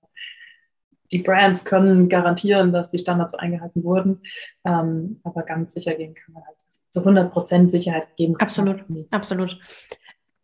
die 1.11 1.19
Brands 1.19 1.63
können 1.63 2.09
garantieren, 2.09 2.73
dass 2.73 2.89
die 2.89 2.99
Standards 2.99 3.31
so 3.31 3.37
eingehalten 3.37 3.83
wurden. 3.83 4.21
Ähm, 4.65 5.21
aber 5.23 5.43
ganz 5.43 5.73
sicher 5.73 5.95
gehen 5.95 6.13
kann 6.13 6.33
man 6.33 6.45
halt 6.45 6.57
zu 6.89 6.99
100 6.99 7.31
Prozent 7.31 7.71
Sicherheit 7.71 8.15
geben 8.15 8.35
kann. 8.35 8.47
Absolut, 8.47 8.83
absolut. 9.11 9.59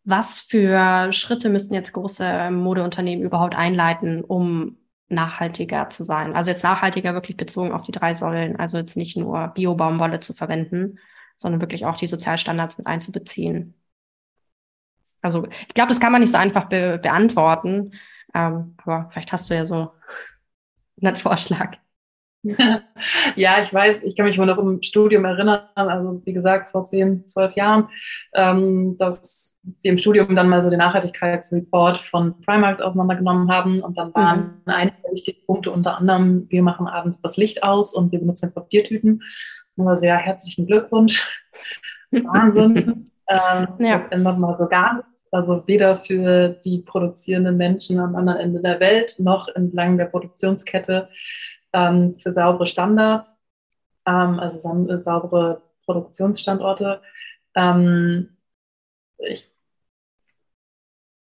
Was 0.04 0.40
für 0.40 1.12
Schritte 1.14 1.50
müssten 1.50 1.74
jetzt 1.74 1.94
große 1.94 2.52
Modeunternehmen 2.52 3.24
überhaupt 3.24 3.56
einleiten, 3.56 4.24
um 4.24 4.78
nachhaltiger 5.08 5.90
zu 5.90 6.04
sein. 6.04 6.36
Also 6.36 6.50
jetzt 6.50 6.64
nachhaltiger 6.64 7.14
wirklich 7.14 7.38
bezogen 7.38 7.72
auf 7.72 7.84
die 7.84 7.92
drei 7.92 8.14
Säulen. 8.14 8.58
Also 8.58 8.78
jetzt 8.78 8.98
nicht 8.98 9.16
nur 9.16 9.50
Bio-Baumwolle 9.50 10.20
zu 10.20 10.34
verwenden, 10.34 11.00
sondern 11.38 11.62
wirklich 11.62 11.86
auch 11.86 11.96
die 11.96 12.08
Sozialstandards 12.08 12.78
mit 12.78 12.88
einzubeziehen. 12.88 13.76
Also 15.22 15.48
ich 15.68 15.74
glaube, 15.74 15.90
das 15.90 16.00
kann 16.00 16.12
man 16.12 16.22
nicht 16.22 16.32
so 16.32 16.38
einfach 16.38 16.68
be 16.68 17.00
beantworten. 17.02 17.92
Ähm, 18.34 18.76
aber 18.84 19.10
vielleicht 19.12 19.32
hast 19.32 19.50
du 19.50 19.56
ja 19.56 19.66
so 19.66 19.92
einen 21.02 21.16
Vorschlag. 21.16 21.78
Ja, 23.36 23.60
ich 23.62 23.74
weiß, 23.74 24.04
ich 24.04 24.16
kann 24.16 24.26
mich 24.26 24.38
mal 24.38 24.46
noch 24.46 24.58
im 24.58 24.82
Studium 24.84 25.26
erinnern, 25.26 25.62
also 25.76 26.22
wie 26.26 26.34
gesagt, 26.34 26.72
vor 26.72 26.86
zehn, 26.86 27.26
zwölf 27.28 27.56
Jahren, 27.56 27.90
ähm, 28.34 28.98
dass 28.98 29.58
wir 29.82 29.92
im 29.92 29.98
Studium 29.98 30.36
dann 30.36 30.50
mal 30.50 30.62
so 30.62 30.70
den 30.70 30.80
Nachhaltigkeitsreport 30.80 31.98
von 31.98 32.40
Primark 32.42 32.82
auseinandergenommen 32.82 33.50
haben 33.50 33.82
und 33.82 33.98
dann 33.98 34.14
waren 34.14 34.62
mhm. 34.66 34.74
einige 34.74 34.98
wichtige 35.12 35.40
Punkte, 35.46 35.72
unter 35.72 35.98
anderem, 35.98 36.48
wir 36.50 36.64
machen 36.64 36.88
abends 36.88 37.20
das 37.22 37.38
Licht 37.38 37.64
aus 37.64 37.96
und 37.96 38.12
wir 38.12 38.20
benutzen 38.20 38.48
jetzt 38.48 38.56
Papiertüten. 38.56 39.22
Nur 39.76 39.96
sehr 39.96 40.18
herzlichen 40.18 40.68
Glückwunsch. 40.68 41.26
Wahnsinn. 42.12 43.10
ähm, 43.28 43.68
ja. 43.80 44.00
Das 44.00 44.12
ändert 44.12 44.38
mal 44.38 44.56
so 44.58 44.68
gar 44.68 44.96
nichts. 44.96 45.10
Also 45.32 45.64
weder 45.66 45.96
für 45.96 46.50
die 46.64 46.84
produzierenden 46.84 47.58
Menschen 47.58 48.00
am 48.00 48.16
anderen 48.16 48.40
Ende 48.40 48.62
der 48.62 48.80
Welt 48.80 49.16
noch 49.18 49.48
entlang 49.48 49.98
der 49.98 50.06
Produktionskette 50.06 51.10
ähm, 51.74 52.18
für 52.20 52.32
saubere 52.32 52.68
Standards, 52.68 53.36
ähm, 54.06 54.40
also 54.40 54.88
äh, 54.90 55.02
saubere 55.02 55.62
Produktionsstandorte. 55.86 57.02
Ähm, 57.56 58.30
ich 59.20 59.54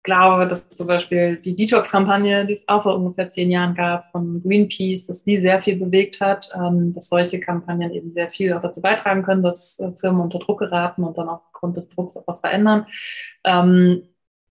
glaube, 0.08 0.48
dass 0.48 0.66
zum 0.70 0.86
Beispiel 0.86 1.36
die 1.36 1.54
Detox-Kampagne, 1.54 2.46
die 2.46 2.54
es 2.54 2.66
auch 2.66 2.82
vor 2.84 2.96
ungefähr 2.96 3.28
zehn 3.28 3.50
Jahren 3.50 3.74
gab 3.74 4.10
von 4.10 4.42
Greenpeace, 4.42 5.06
dass 5.06 5.22
die 5.22 5.38
sehr 5.38 5.60
viel 5.60 5.76
bewegt 5.76 6.20
hat, 6.20 6.48
ähm, 6.54 6.94
dass 6.94 7.08
solche 7.08 7.40
Kampagnen 7.40 7.92
eben 7.92 8.10
sehr 8.10 8.30
viel 8.30 8.54
auch 8.54 8.62
dazu 8.62 8.80
beitragen 8.80 9.22
können, 9.22 9.42
dass 9.42 9.78
äh, 9.80 9.92
Firmen 9.92 10.22
unter 10.22 10.38
Druck 10.38 10.60
geraten 10.60 11.04
und 11.04 11.18
dann 11.18 11.28
aufgrund 11.28 11.76
des 11.76 11.88
Drucks 11.90 12.16
auch 12.16 12.26
was 12.26 12.40
verändern. 12.40 12.86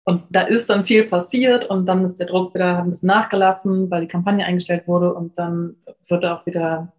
Und 0.05 0.25
da 0.29 0.43
ist 0.43 0.69
dann 0.69 0.85
viel 0.85 1.05
passiert 1.05 1.65
und 1.65 1.87
dann 1.87 2.05
ist 2.05 2.21
der 2.21 2.27
Druck 2.27 2.55
wieder 2.55 2.83
ein 2.83 2.91
bisschen 2.91 3.07
nachgelassen, 3.07 3.91
weil 3.91 4.03
die 4.03 4.09
Kampagne 4.09 4.45
eingestellt 4.45 4.87
wurde 4.87 5.15
und 5.15 5.39
dann 5.39 5.77
wird 6.09 6.27
auch 6.27 6.45
wieder 6.45 6.93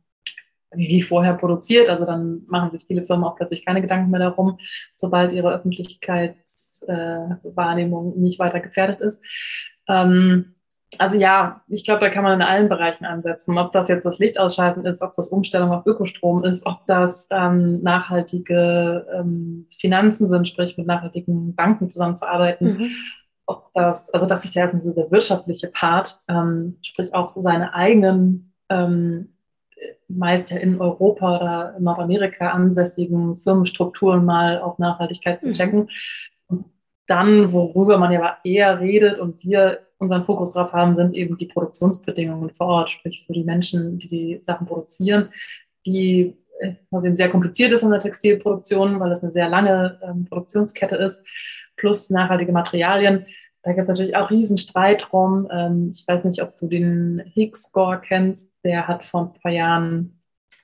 wie 0.72 1.04
vorher 1.04 1.36
produziert. 1.36 1.90
Also 1.90 2.06
dann 2.06 2.42
machen 2.48 2.72
sich 2.72 2.86
viele 2.86 3.04
Firmen 3.04 3.26
auch 3.26 3.36
plötzlich 3.36 3.64
keine 3.64 3.82
Gedanken 3.82 4.10
mehr 4.10 4.20
darum, 4.20 4.58
sobald 4.96 5.34
ihre 5.34 5.54
Öffentlichkeitswahrnehmung 5.54 8.20
nicht 8.20 8.40
weiter 8.40 8.60
gefährdet 8.60 9.02
ist. 9.02 9.22
Ähm, 9.88 10.55
also 11.00 11.18
ja, 11.18 11.62
ich 11.68 11.84
glaube, 11.84 12.02
da 12.02 12.10
kann 12.10 12.24
man 12.24 12.34
in 12.34 12.42
allen 12.42 12.70
Bereichen 12.70 13.06
ansetzen. 13.06 13.58
Ob 13.58 13.72
das 13.72 13.88
jetzt 13.88 14.06
das 14.06 14.20
Licht 14.20 14.40
ausschalten 14.40 14.86
ist, 14.86 15.02
ob 15.02 15.16
das 15.16 15.30
Umstellung 15.30 15.72
auf 15.72 15.86
Ökostrom 15.86 16.44
ist, 16.44 16.66
ob 16.66 16.86
das 16.88 17.28
ähm, 17.32 17.82
nachhaltige 17.82 19.06
ähm, 19.14 19.68
Finanzen 19.80 20.30
sind, 20.30 20.48
sprich 20.48 20.78
mit 20.78 20.88
nachhaltigen 20.88 21.56
Banken 21.56 21.90
zusammenzuarbeiten. 21.90 22.78
Mhm. 22.78 22.90
Ob 23.46 23.72
das, 23.74 24.10
also 24.14 24.26
das 24.26 24.46
ist 24.46 24.56
ja 24.56 24.68
so 24.82 24.94
der 24.94 25.12
wirtschaftliche 25.12 25.68
Part, 25.68 26.20
ähm, 26.28 26.78
sprich 26.82 27.14
auch 27.14 27.34
seine 27.38 27.74
eigenen 27.74 28.54
ähm, 28.70 29.36
meist 30.08 30.52
ja 30.52 30.58
in 30.58 30.80
Europa 30.80 31.38
oder 31.38 31.76
in 31.78 31.84
Nordamerika 31.84 32.50
ansässigen 32.50 33.36
Firmenstrukturen 33.36 34.26
mal 34.26 34.60
auf 34.60 34.80
Nachhaltigkeit 34.80 35.42
zu 35.42 35.50
mhm. 35.50 35.54
checken. 35.54 35.80
Mhm. 35.80 35.88
Und 36.48 36.66
dann, 37.08 37.52
worüber 37.52 37.98
man 37.98 38.12
ja 38.12 38.38
eher 38.44 38.80
redet 38.80 39.20
und 39.20 39.44
wir 39.44 39.85
unseren 39.98 40.26
Fokus 40.26 40.54
drauf 40.54 40.74
haben, 40.74 40.96
sind 40.96 41.14
eben 41.14 41.38
die 41.38 41.46
Produktionsbedingungen 41.48 42.50
vor 42.52 42.68
Ort, 42.68 42.90
sprich 42.90 43.24
für 43.26 43.34
die 43.34 43.44
Menschen, 43.44 43.98
die 44.00 44.08
die 44.08 44.42
Sachen 44.44 44.68
produzieren, 44.68 45.30
die 45.86 46.36
quasi 46.90 47.08
äh, 47.08 47.16
sehr 47.16 47.30
kompliziert 47.30 47.74
ist 47.74 47.84
in 47.84 47.92
der 47.92 48.00
Textilproduktion, 48.00 49.00
weil 49.00 49.12
es 49.12 49.24
eine 49.24 49.32
sehr 49.32 49.50
lange 49.50 50.00
ähm, 50.04 50.26
Produktionskette 50.26 50.96
ist, 50.96 51.24
plus 51.76 52.10
nachhaltige 52.10 52.52
Materialien. 52.52 53.26
Da 53.64 53.72
gibt 53.72 53.84
es 53.84 53.88
natürlich 53.88 54.16
auch 54.16 54.30
riesen 54.30 54.58
Streit 54.58 55.08
drum. 55.10 55.48
Ähm, 55.52 55.92
ich 55.94 56.08
weiß 56.08 56.24
nicht, 56.26 56.42
ob 56.42 56.56
du 56.56 56.68
den 56.68 57.24
Higgs-Score 57.34 58.00
kennst. 58.00 58.52
Der 58.64 58.88
hat 58.88 59.04
vor 59.04 59.22
ein 59.22 59.42
paar 59.42 59.52
Jahren 59.52 60.22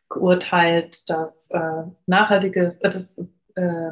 geurteilt, 0.09 1.09
dass 1.09 1.49
äh, 1.49 1.83
nachhaltiges, 2.05 2.81
äh, 2.81 2.89
das, 2.89 3.17
äh, 3.55 3.91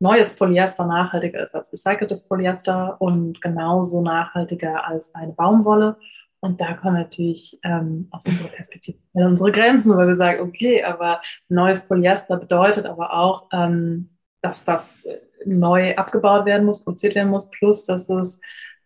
neues 0.00 0.34
Polyester 0.34 0.86
nachhaltiger 0.86 1.42
ist 1.42 1.54
als 1.54 1.72
recyceltes 1.72 2.22
Polyester 2.26 3.00
und 3.00 3.40
genauso 3.40 4.00
nachhaltiger 4.02 4.86
als 4.86 5.14
eine 5.14 5.32
Baumwolle. 5.32 5.96
Und 6.40 6.60
da 6.60 6.74
kommen 6.74 6.94
natürlich 6.94 7.58
ähm, 7.64 8.06
aus 8.12 8.26
unserer 8.26 8.48
Perspektive 8.48 8.98
unsere 9.12 9.50
Grenzen, 9.50 9.96
weil 9.96 10.06
wir 10.06 10.14
sagen, 10.14 10.40
okay, 10.40 10.84
aber 10.84 11.20
neues 11.48 11.82
Polyester 11.86 12.36
bedeutet 12.36 12.86
aber 12.86 13.12
auch, 13.12 13.48
ähm, 13.52 14.10
dass 14.40 14.62
das 14.62 15.06
neu 15.44 15.96
abgebaut 15.96 16.46
werden 16.46 16.64
muss, 16.64 16.84
produziert 16.84 17.16
werden 17.16 17.30
muss, 17.30 17.50
plus 17.50 17.86
dass 17.86 18.08
es 18.08 18.40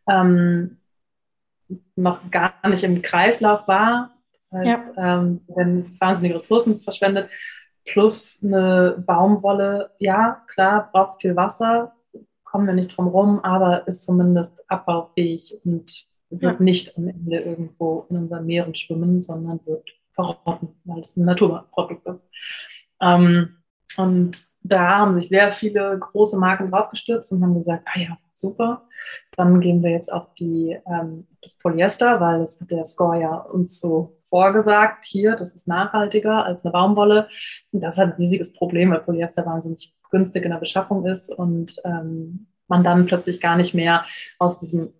ähm, 0.08 0.78
noch 1.94 2.30
gar 2.30 2.54
nicht 2.66 2.84
im 2.84 3.02
Kreislauf 3.02 3.68
war. 3.68 4.12
Das 4.32 4.52
heißt, 4.52 4.96
ja. 4.96 5.18
ähm, 5.18 5.42
wenn 5.48 5.96
wahnsinnige 6.00 6.36
Ressourcen 6.36 6.80
verschwendet 6.80 7.28
plus 7.84 8.40
eine 8.42 9.02
Baumwolle, 9.06 9.90
ja, 9.98 10.42
klar, 10.48 10.88
braucht 10.92 11.20
viel 11.20 11.36
Wasser, 11.36 11.92
kommen 12.44 12.66
wir 12.66 12.74
nicht 12.74 12.96
drum 12.96 13.08
rum, 13.08 13.40
aber 13.40 13.86
ist 13.88 14.04
zumindest 14.04 14.58
abbaufähig 14.70 15.58
und 15.64 16.06
wird 16.30 16.42
ja. 16.58 16.62
nicht 16.62 16.96
am 16.96 17.08
Ende 17.08 17.38
irgendwo 17.38 18.06
in 18.10 18.16
unseren 18.16 18.46
Meeren 18.46 18.74
schwimmen, 18.74 19.22
sondern 19.22 19.60
wird 19.66 19.88
verrotten, 20.12 20.68
weil 20.84 21.00
es 21.00 21.16
ein 21.16 21.24
Naturprodukt 21.24 22.06
ist. 22.06 22.26
Ähm, 23.00 23.56
und 23.96 24.46
da 24.62 24.98
haben 24.98 25.16
sich 25.16 25.28
sehr 25.28 25.52
viele 25.52 25.98
große 25.98 26.38
Marken 26.38 26.70
draufgestürzt 26.70 27.32
und 27.32 27.42
haben 27.42 27.54
gesagt, 27.54 27.86
ah 27.86 27.98
ja, 27.98 28.18
super, 28.34 28.86
dann 29.36 29.60
gehen 29.60 29.82
wir 29.82 29.90
jetzt 29.90 30.12
auf 30.12 30.32
die, 30.34 30.78
ähm, 30.86 31.26
das 31.42 31.58
Polyester, 31.58 32.20
weil 32.20 32.40
das 32.40 32.60
hat 32.60 32.70
der 32.70 32.84
Score 32.84 33.20
ja 33.20 33.36
uns 33.36 33.80
so 33.80 34.18
vorgesagt, 34.32 35.04
hier, 35.04 35.36
das 35.36 35.54
ist 35.54 35.68
nachhaltiger 35.68 36.46
als 36.46 36.64
eine 36.64 36.72
Baumwolle. 36.72 37.28
Und 37.70 37.82
das 37.82 37.96
ist 37.96 38.00
ein 38.00 38.12
riesiges 38.12 38.54
Problem, 38.54 38.90
weil 38.90 39.00
Polyester 39.00 39.44
wahnsinnig 39.44 39.92
günstig 40.10 40.44
in 40.44 40.52
der 40.52 40.58
Beschaffung 40.58 41.04
ist 41.04 41.28
und 41.28 41.76
ähm, 41.84 42.46
man 42.66 42.82
dann 42.82 43.04
plötzlich 43.04 43.42
gar 43.42 43.56
nicht 43.56 43.74
mehr 43.74 44.06
aus 44.38 44.58
diesem 44.58 44.94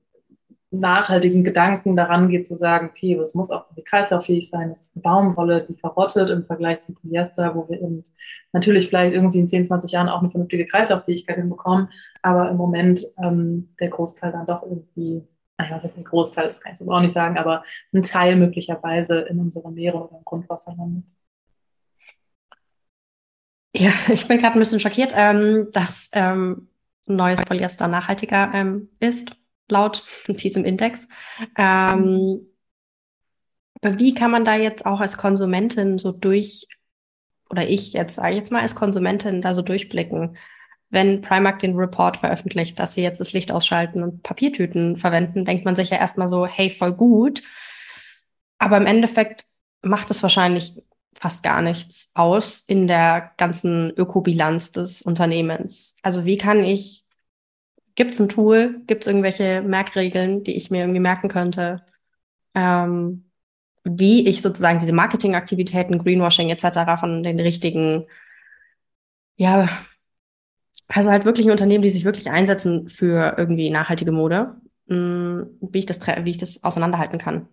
nachhaltigen 0.71 1.45
Gedanken 1.45 1.97
daran 1.97 2.29
geht 2.29 2.47
zu 2.47 2.55
sagen, 2.55 2.91
okay, 2.91 3.15
es 3.15 3.35
muss 3.35 3.51
auch 3.51 3.67
kreislauffähig 3.85 4.51
sein, 4.51 4.69
das 4.71 4.81
ist 4.81 4.97
eine 4.97 5.03
Baumwolle, 5.03 5.62
die 5.62 5.75
verrottet 5.75 6.29
im 6.31 6.45
Vergleich 6.45 6.81
zum 6.81 6.95
Polyester, 6.95 7.55
wo 7.55 7.69
wir 7.69 7.81
eben 7.81 8.05
natürlich 8.53 8.89
vielleicht 8.89 9.15
irgendwie 9.15 9.41
in 9.41 9.49
10, 9.49 9.65
20 9.65 9.93
Jahren 9.93 10.09
auch 10.09 10.21
eine 10.21 10.31
vernünftige 10.31 10.67
Kreislauffähigkeit 10.67 11.37
hinbekommen, 11.37 11.89
aber 12.23 12.51
im 12.51 12.57
Moment 12.57 13.07
ähm, 13.23 13.71
der 13.81 13.89
Großteil 13.89 14.33
dann 14.33 14.47
doch 14.47 14.62
irgendwie 14.62 15.23
naja, 15.62 15.78
das 15.78 15.92
ist 15.92 15.99
ein 15.99 16.04
Großteil, 16.04 16.47
das 16.47 16.61
kann 16.61 16.73
ich 16.73 16.78
so 16.78 16.90
auch 16.90 17.00
nicht 17.00 17.12
sagen, 17.12 17.38
aber 17.38 17.64
ein 17.92 18.02
Teil 18.02 18.37
möglicherweise 18.37 19.21
in 19.21 19.38
unserem 19.38 19.75
Meere 19.75 19.97
oder 19.97 20.19
im 20.19 20.25
Grundwasser 20.25 20.75
landet. 20.76 21.04
Ja, 23.75 23.92
ich 24.09 24.28
bin 24.28 24.38
gerade 24.38 24.57
ein 24.57 24.59
bisschen 24.59 24.81
schockiert, 24.81 25.12
ähm, 25.14 25.69
dass 25.73 26.11
ähm, 26.12 26.69
neues 27.07 27.40
Polyester 27.40 27.88
nachhaltiger 27.88 28.50
ähm, 28.52 28.90
ist, 29.00 29.35
laut 29.69 30.04
diesem 30.28 30.64
Index. 30.64 31.09
Ähm, 31.57 32.47
wie 33.83 34.14
kann 34.14 34.31
man 34.31 34.45
da 34.45 34.57
jetzt 34.57 34.85
auch 34.85 35.00
als 35.00 35.16
Konsumentin 35.16 35.99
so 35.99 36.12
durch, 36.12 36.66
oder 37.50 37.69
ich 37.69 37.92
jetzt 37.92 38.16
sage 38.16 38.31
ich 38.31 38.37
jetzt 38.37 38.52
mal 38.52 38.62
als 38.62 38.75
Konsumentin 38.75 39.40
da 39.40 39.54
so 39.54 39.62
durchblicken? 39.62 40.37
Wenn 40.93 41.23
Primark 41.23 41.59
den 41.59 41.75
Report 41.75 42.19
veröffentlicht, 42.19 42.79
dass 42.79 42.95
sie 42.95 43.03
jetzt 43.03 43.19
das 43.19 43.33
Licht 43.33 43.51
ausschalten 43.51 44.03
und 44.03 44.23
Papiertüten 44.23 44.99
verwenden, 44.99 45.47
denkt 45.47 45.65
man 45.65 45.75
sich 45.75 45.89
ja 45.89 45.97
erstmal 45.97 46.29
so, 46.29 46.47
hey, 46.47 46.69
voll 46.69 46.93
gut. 46.93 47.43
Aber 48.59 48.77
im 48.77 48.87
Endeffekt 48.87 49.47
macht 49.81 50.11
es 50.11 50.23
wahrscheinlich 50.23 50.75
fast 51.15 51.43
gar 51.43 51.63
nichts 51.63 52.11
aus 52.13 52.61
in 52.61 52.87
der 52.87 53.33
ganzen 53.39 53.91
Ökobilanz 53.97 54.73
des 54.73 55.01
Unternehmens. 55.01 55.97
Also 56.03 56.27
wie 56.27 56.37
kann 56.37 56.63
ich, 56.63 57.07
gibt 57.95 58.13
es 58.13 58.21
ein 58.21 58.29
Tool, 58.29 58.83
gibt 58.87 59.03
es 59.03 59.07
irgendwelche 59.07 59.63
Merkregeln, 59.63 60.45
die 60.45 60.55
ich 60.55 60.71
mir 60.71 60.83
irgendwie 60.83 61.01
merken 61.01 61.29
könnte, 61.29 61.87
ähm, 62.55 63.31
wie 63.85 64.29
ich 64.29 64.43
sozusagen 64.43 64.79
diese 64.79 64.93
Marketingaktivitäten, 64.93 65.99
Greenwashing 65.99 66.51
etc. 66.51 67.01
von 67.01 67.23
den 67.23 67.41
richtigen 67.41 68.07
ja, 69.37 69.69
also 70.95 71.11
halt 71.11 71.25
wirklich 71.25 71.49
Unternehmen, 71.51 71.83
die 71.83 71.91
sich 71.91 72.05
wirklich 72.05 72.31
einsetzen 72.31 72.89
für 72.89 73.35
irgendwie 73.37 73.71
nachhaltige 73.71 74.13
Mode, 74.13 74.57
mm, 74.87 75.43
wie 75.61 75.79
ich 75.79 75.87
das, 75.87 75.99
wie 76.07 76.31
ich 76.31 76.39
das 76.39 76.63
auseinanderhalten 76.65 77.19
kann. 77.19 77.49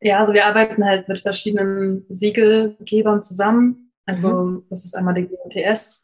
Ja, 0.00 0.20
also 0.20 0.32
wir 0.32 0.46
arbeiten 0.46 0.84
halt 0.84 1.08
mit 1.08 1.18
verschiedenen 1.18 2.06
Siegelgebern 2.08 3.22
zusammen. 3.22 3.92
Also 4.06 4.28
mhm. 4.28 4.66
das 4.70 4.84
ist 4.84 4.94
einmal 4.94 5.14
der 5.14 5.24
GMTS, 5.24 6.02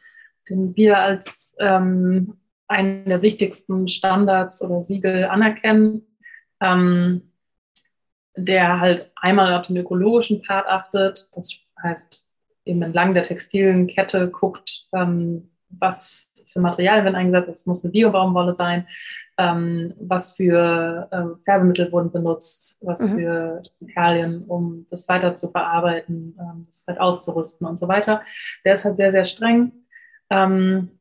den 0.48 0.76
wir 0.76 0.98
als 0.98 1.54
ähm, 1.58 2.36
einen 2.68 3.06
der 3.06 3.22
wichtigsten 3.22 3.88
Standards 3.88 4.62
oder 4.62 4.80
Siegel 4.80 5.24
anerkennen. 5.24 6.06
ähm, 6.60 7.22
der 8.36 8.80
halt 8.80 9.10
einmal 9.16 9.54
auf 9.54 9.66
den 9.66 9.76
ökologischen 9.78 10.42
Part 10.42 10.66
achtet. 10.66 11.28
Das 11.34 11.50
heißt, 11.82 12.25
eben 12.66 12.82
entlang 12.82 13.14
der 13.14 13.22
textilen 13.22 13.86
Kette 13.86 14.30
guckt, 14.30 14.86
ähm, 14.92 15.50
was 15.70 16.32
für 16.52 16.60
Materialien 16.60 17.04
werden 17.04 17.16
eingesetzt. 17.16 17.60
Es 17.60 17.66
muss 17.66 17.84
eine 17.84 17.92
Biobaumwolle 17.92 18.54
sein. 18.54 18.86
Ähm, 19.38 19.92
was 20.00 20.32
für 20.32 21.08
äh, 21.10 21.44
Färbemittel 21.44 21.92
wurden 21.92 22.10
benutzt, 22.10 22.78
was 22.80 23.02
mhm. 23.02 23.18
für 23.18 23.62
Chemikalien, 23.78 24.44
um 24.44 24.86
das 24.90 25.06
weiter 25.08 25.36
zu 25.36 25.50
verarbeiten, 25.50 26.34
ähm, 26.40 26.64
das 26.66 26.84
halt 26.88 26.98
auszurüsten 26.98 27.66
und 27.66 27.78
so 27.78 27.86
weiter. 27.86 28.22
Der 28.64 28.72
ist 28.72 28.86
halt 28.86 28.96
sehr, 28.96 29.12
sehr 29.12 29.26
streng. 29.26 29.72
Ähm, 30.30 30.98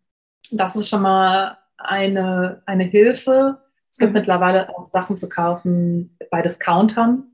das 0.52 0.76
ist 0.76 0.90
schon 0.90 1.02
mal 1.02 1.58
eine, 1.78 2.62
eine 2.66 2.84
Hilfe. 2.84 3.62
Es 3.90 3.98
gibt 3.98 4.12
mhm. 4.12 4.20
mittlerweile 4.20 4.68
auch 4.78 4.86
Sachen 4.86 5.16
zu 5.16 5.30
kaufen 5.30 6.18
bei 6.30 6.42
Discountern. 6.42 7.32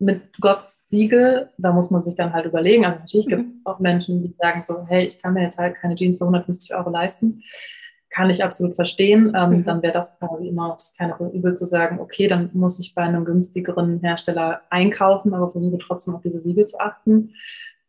Mit 0.00 0.40
Gotts 0.40 0.88
Siegel, 0.88 1.50
da 1.58 1.72
muss 1.72 1.90
man 1.90 2.02
sich 2.02 2.16
dann 2.16 2.32
halt 2.32 2.46
überlegen. 2.46 2.84
Also 2.84 2.98
natürlich 2.98 3.28
gibt 3.28 3.42
es 3.42 3.48
mhm. 3.48 3.60
auch 3.64 3.78
Menschen, 3.78 4.22
die 4.22 4.34
sagen 4.38 4.64
so, 4.64 4.86
hey, 4.86 5.06
ich 5.06 5.20
kann 5.20 5.34
mir 5.34 5.42
jetzt 5.42 5.58
halt 5.58 5.76
keine 5.76 5.94
Jeans 5.94 6.18
für 6.18 6.24
150 6.24 6.74
Euro 6.74 6.90
leisten. 6.90 7.42
Kann 8.08 8.30
ich 8.30 8.42
absolut 8.42 8.74
verstehen. 8.74 9.32
Ähm, 9.36 9.50
mhm. 9.50 9.64
Dann 9.64 9.82
wäre 9.82 9.92
das 9.92 10.18
quasi 10.18 10.48
immer 10.48 10.68
noch 10.68 10.78
das 10.78 10.94
kleine 10.96 11.14
Übel 11.32 11.54
zu 11.54 11.66
sagen, 11.66 12.00
okay, 12.00 12.28
dann 12.28 12.50
muss 12.54 12.80
ich 12.80 12.94
bei 12.94 13.02
einem 13.02 13.24
günstigeren 13.24 14.00
Hersteller 14.00 14.62
einkaufen, 14.70 15.34
aber 15.34 15.52
versuche 15.52 15.78
trotzdem 15.78 16.14
auf 16.14 16.22
diese 16.22 16.40
Siegel 16.40 16.64
zu 16.64 16.80
achten. 16.80 17.34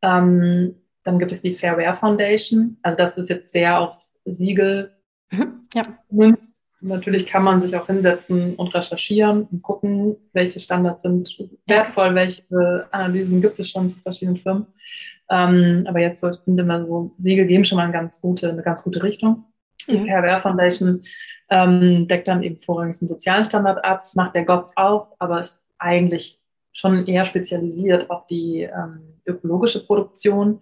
Ähm, 0.01 0.75
dann 1.03 1.17
gibt 1.17 1.31
es 1.31 1.41
die 1.41 1.55
Fair 1.55 1.77
Wear 1.77 1.95
Foundation. 1.95 2.77
Also 2.81 2.97
das 2.97 3.17
ist 3.17 3.29
jetzt 3.29 3.51
sehr 3.51 3.79
auf 3.79 4.05
Siegel 4.25 4.91
mhm. 5.31 5.67
ja. 5.73 5.83
Natürlich 6.81 7.27
kann 7.27 7.43
man 7.43 7.61
sich 7.61 7.75
auch 7.75 7.85
hinsetzen 7.85 8.55
und 8.55 8.73
recherchieren 8.73 9.43
und 9.51 9.61
gucken, 9.61 10.15
welche 10.33 10.59
Standards 10.59 11.03
sind 11.03 11.37
wertvoll, 11.67 12.15
welche 12.15 12.87
Analysen 12.91 13.39
gibt 13.39 13.59
es 13.59 13.69
schon 13.69 13.89
zu 13.89 13.99
verschiedenen 14.01 14.37
Firmen. 14.37 14.65
Ähm, 15.29 15.85
aber 15.87 15.99
jetzt 15.99 16.21
so, 16.21 16.29
ich 16.29 16.39
finde 16.43 16.63
immer 16.63 16.85
so, 16.85 17.13
Siegel 17.19 17.45
geben 17.45 17.63
schon 17.63 17.77
mal 17.77 17.83
eine 17.83 17.93
ganz 17.93 18.19
gute, 18.19 18.49
eine 18.49 18.63
ganz 18.63 18.83
gute 18.83 19.01
Richtung. 19.03 19.45
Die 19.87 19.99
mhm. 19.99 20.41
Foundation 20.41 21.03
ähm, 21.49 22.07
deckt 22.07 22.27
dann 22.27 22.43
eben 22.43 22.57
vorrangig 22.57 22.99
den 22.99 23.07
sozialen 23.07 23.45
Standard 23.45 23.83
ab. 23.83 24.01
Das 24.01 24.15
macht 24.15 24.35
der 24.35 24.45
GOTS 24.45 24.73
auch, 24.75 25.15
aber 25.19 25.39
ist 25.39 25.67
eigentlich 25.77 26.39
schon 26.73 27.05
eher 27.05 27.25
spezialisiert 27.25 28.09
auf 28.09 28.27
die 28.27 28.61
ähm, 28.61 29.01
ökologische 29.25 29.85
Produktion. 29.85 30.61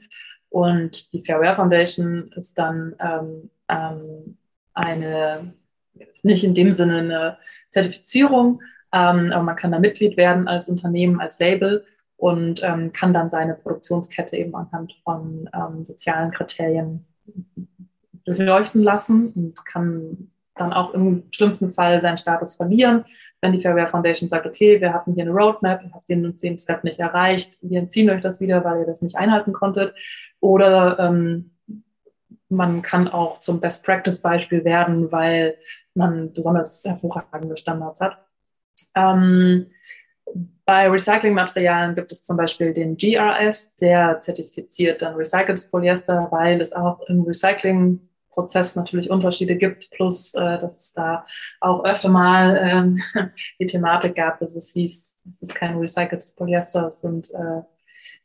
Und 0.50 1.12
die 1.14 1.20
Fairware 1.20 1.56
Foundation 1.56 2.32
ist 2.36 2.58
dann 2.58 2.96
ähm, 3.00 3.50
ähm, 3.70 4.38
eine 4.74 5.54
jetzt 6.00 6.26
nicht 6.26 6.44
in 6.44 6.54
dem 6.54 6.74
Sinne 6.74 6.98
eine 6.98 7.38
Zertifizierung, 7.72 8.62
ähm, 8.92 9.32
aber 9.32 9.44
man 9.44 9.56
kann 9.56 9.72
da 9.72 9.80
Mitglied 9.80 10.18
werden 10.18 10.48
als 10.48 10.70
Unternehmen, 10.70 11.20
als 11.20 11.40
Label 11.40 11.86
und 12.18 12.62
ähm, 12.64 12.92
kann 12.92 13.14
dann 13.14 13.30
seine 13.30 13.54
Produktionskette 13.54 14.36
eben 14.36 14.56
anhand 14.56 14.94
von 15.04 15.50
ähm, 15.54 15.86
sozialen 15.86 16.32
Kriterien 16.32 17.06
durchleuchten 18.26 18.84
lassen 18.84 19.32
und 19.34 19.66
kann 19.66 20.30
dann 20.56 20.74
auch 20.74 20.94
im 20.94 21.24
schlimmsten 21.32 21.72
Fall 21.72 22.02
seinen 22.02 22.18
Status 22.18 22.56
verlieren, 22.56 23.06
wenn 23.42 23.54
die 23.54 23.62
Fairware 23.62 23.88
Foundation 23.88 24.28
sagt, 24.28 24.46
okay, 24.46 24.82
wir 24.82 24.94
hatten 24.94 25.14
hier 25.14 25.24
eine 25.24 25.32
Roadmap, 25.32 25.82
ihr 25.84 25.92
habt 25.94 26.10
den 26.10 26.26
und 26.26 26.44
den 26.44 26.58
Step 26.58 26.84
nicht 26.84 27.00
erreicht, 27.00 27.58
wir 27.62 27.80
entziehen 27.80 28.10
euch 28.10 28.22
das 28.22 28.42
wieder, 28.42 28.64
weil 28.66 28.82
ihr 28.82 28.86
das 28.86 29.02
nicht 29.02 29.16
einhalten 29.16 29.54
konntet. 29.54 29.96
Oder 30.42 31.00
ähm, 31.00 31.52
man 32.50 32.82
kann 32.82 33.08
auch 33.08 33.40
zum 33.40 33.62
Best 33.62 33.86
Practice 33.86 34.20
Beispiel 34.20 34.66
werden, 34.66 35.12
weil 35.12 35.56
man 35.94 36.34
besonders 36.34 36.84
hervorragende 36.86 37.58
Standards 37.58 38.00
hat. 38.00 38.18
Ähm, 38.96 39.68
bei 40.66 40.88
Recyclingmaterialien 40.88 41.96
gibt 41.96 42.12
es 42.12 42.24
zum 42.24 42.38
Beispiel 42.38 42.74
den 42.74 42.96
GRS, 42.96 43.76
der 43.78 44.20
zertifiziert 44.20 45.02
dann 45.02 45.16
recyceltes 45.16 45.70
Polyester, 45.72 46.28
weil 46.32 46.62
es 46.62 46.74
auch 46.74 47.02
im 47.08 47.24
Recyclingprozess 47.24 48.76
natürlich 48.76 49.10
Unterschiede 49.10 49.56
gibt, 49.56 49.90
plus 49.92 50.36
äh, 50.36 50.60
dass 50.60 50.78
es 50.78 50.94
da 50.94 51.26
auch 51.60 51.84
öfter 51.84 52.10
mal 52.10 52.56
ähm, 52.62 53.02
die 53.60 53.66
Thematik 53.66 54.16
gab, 54.16 54.38
dass 54.38 54.56
es 54.56 54.70
hieß, 54.70 55.16
es 55.28 55.42
ist 55.42 55.56
kein 55.56 55.78
recyceltes 55.78 56.36
Polyester, 56.36 56.88
es 56.88 57.02
sind 57.02 57.32
äh, 57.34 57.62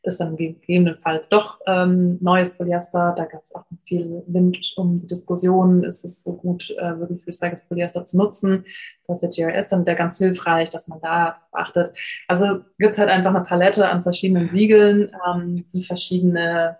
ist 0.05 0.19
dann 0.19 0.35
gegebenenfalls 0.35 1.29
doch 1.29 1.59
ähm, 1.67 2.17
neues 2.21 2.51
Polyester. 2.51 3.13
Da 3.17 3.25
gab 3.25 3.43
es 3.43 3.53
auch 3.55 3.65
viel 3.85 4.23
Wind 4.27 4.73
um 4.77 5.01
die 5.01 5.07
Diskussion, 5.07 5.83
ist 5.83 6.03
es 6.03 6.23
so 6.23 6.33
gut, 6.33 6.69
äh, 6.77 6.99
wirklich 6.99 7.25
recyceltes 7.25 7.65
Polyester 7.65 8.05
zu 8.05 8.17
nutzen. 8.17 8.65
Das 9.07 9.21
ist 9.21 9.37
der 9.37 9.51
GRS 9.51 9.69
dann 9.69 9.81
wieder 9.81 9.95
ganz 9.95 10.17
hilfreich, 10.17 10.69
dass 10.69 10.87
man 10.87 10.99
da 11.01 11.37
beachtet. 11.51 11.93
Also 12.27 12.61
gibt 12.77 12.93
es 12.93 12.97
halt 12.97 13.09
einfach 13.09 13.33
eine 13.33 13.43
Palette 13.43 13.87
an 13.87 14.03
verschiedenen 14.03 14.49
Siegeln, 14.49 15.11
ähm, 15.27 15.65
die 15.73 15.83
verschiedene 15.83 16.77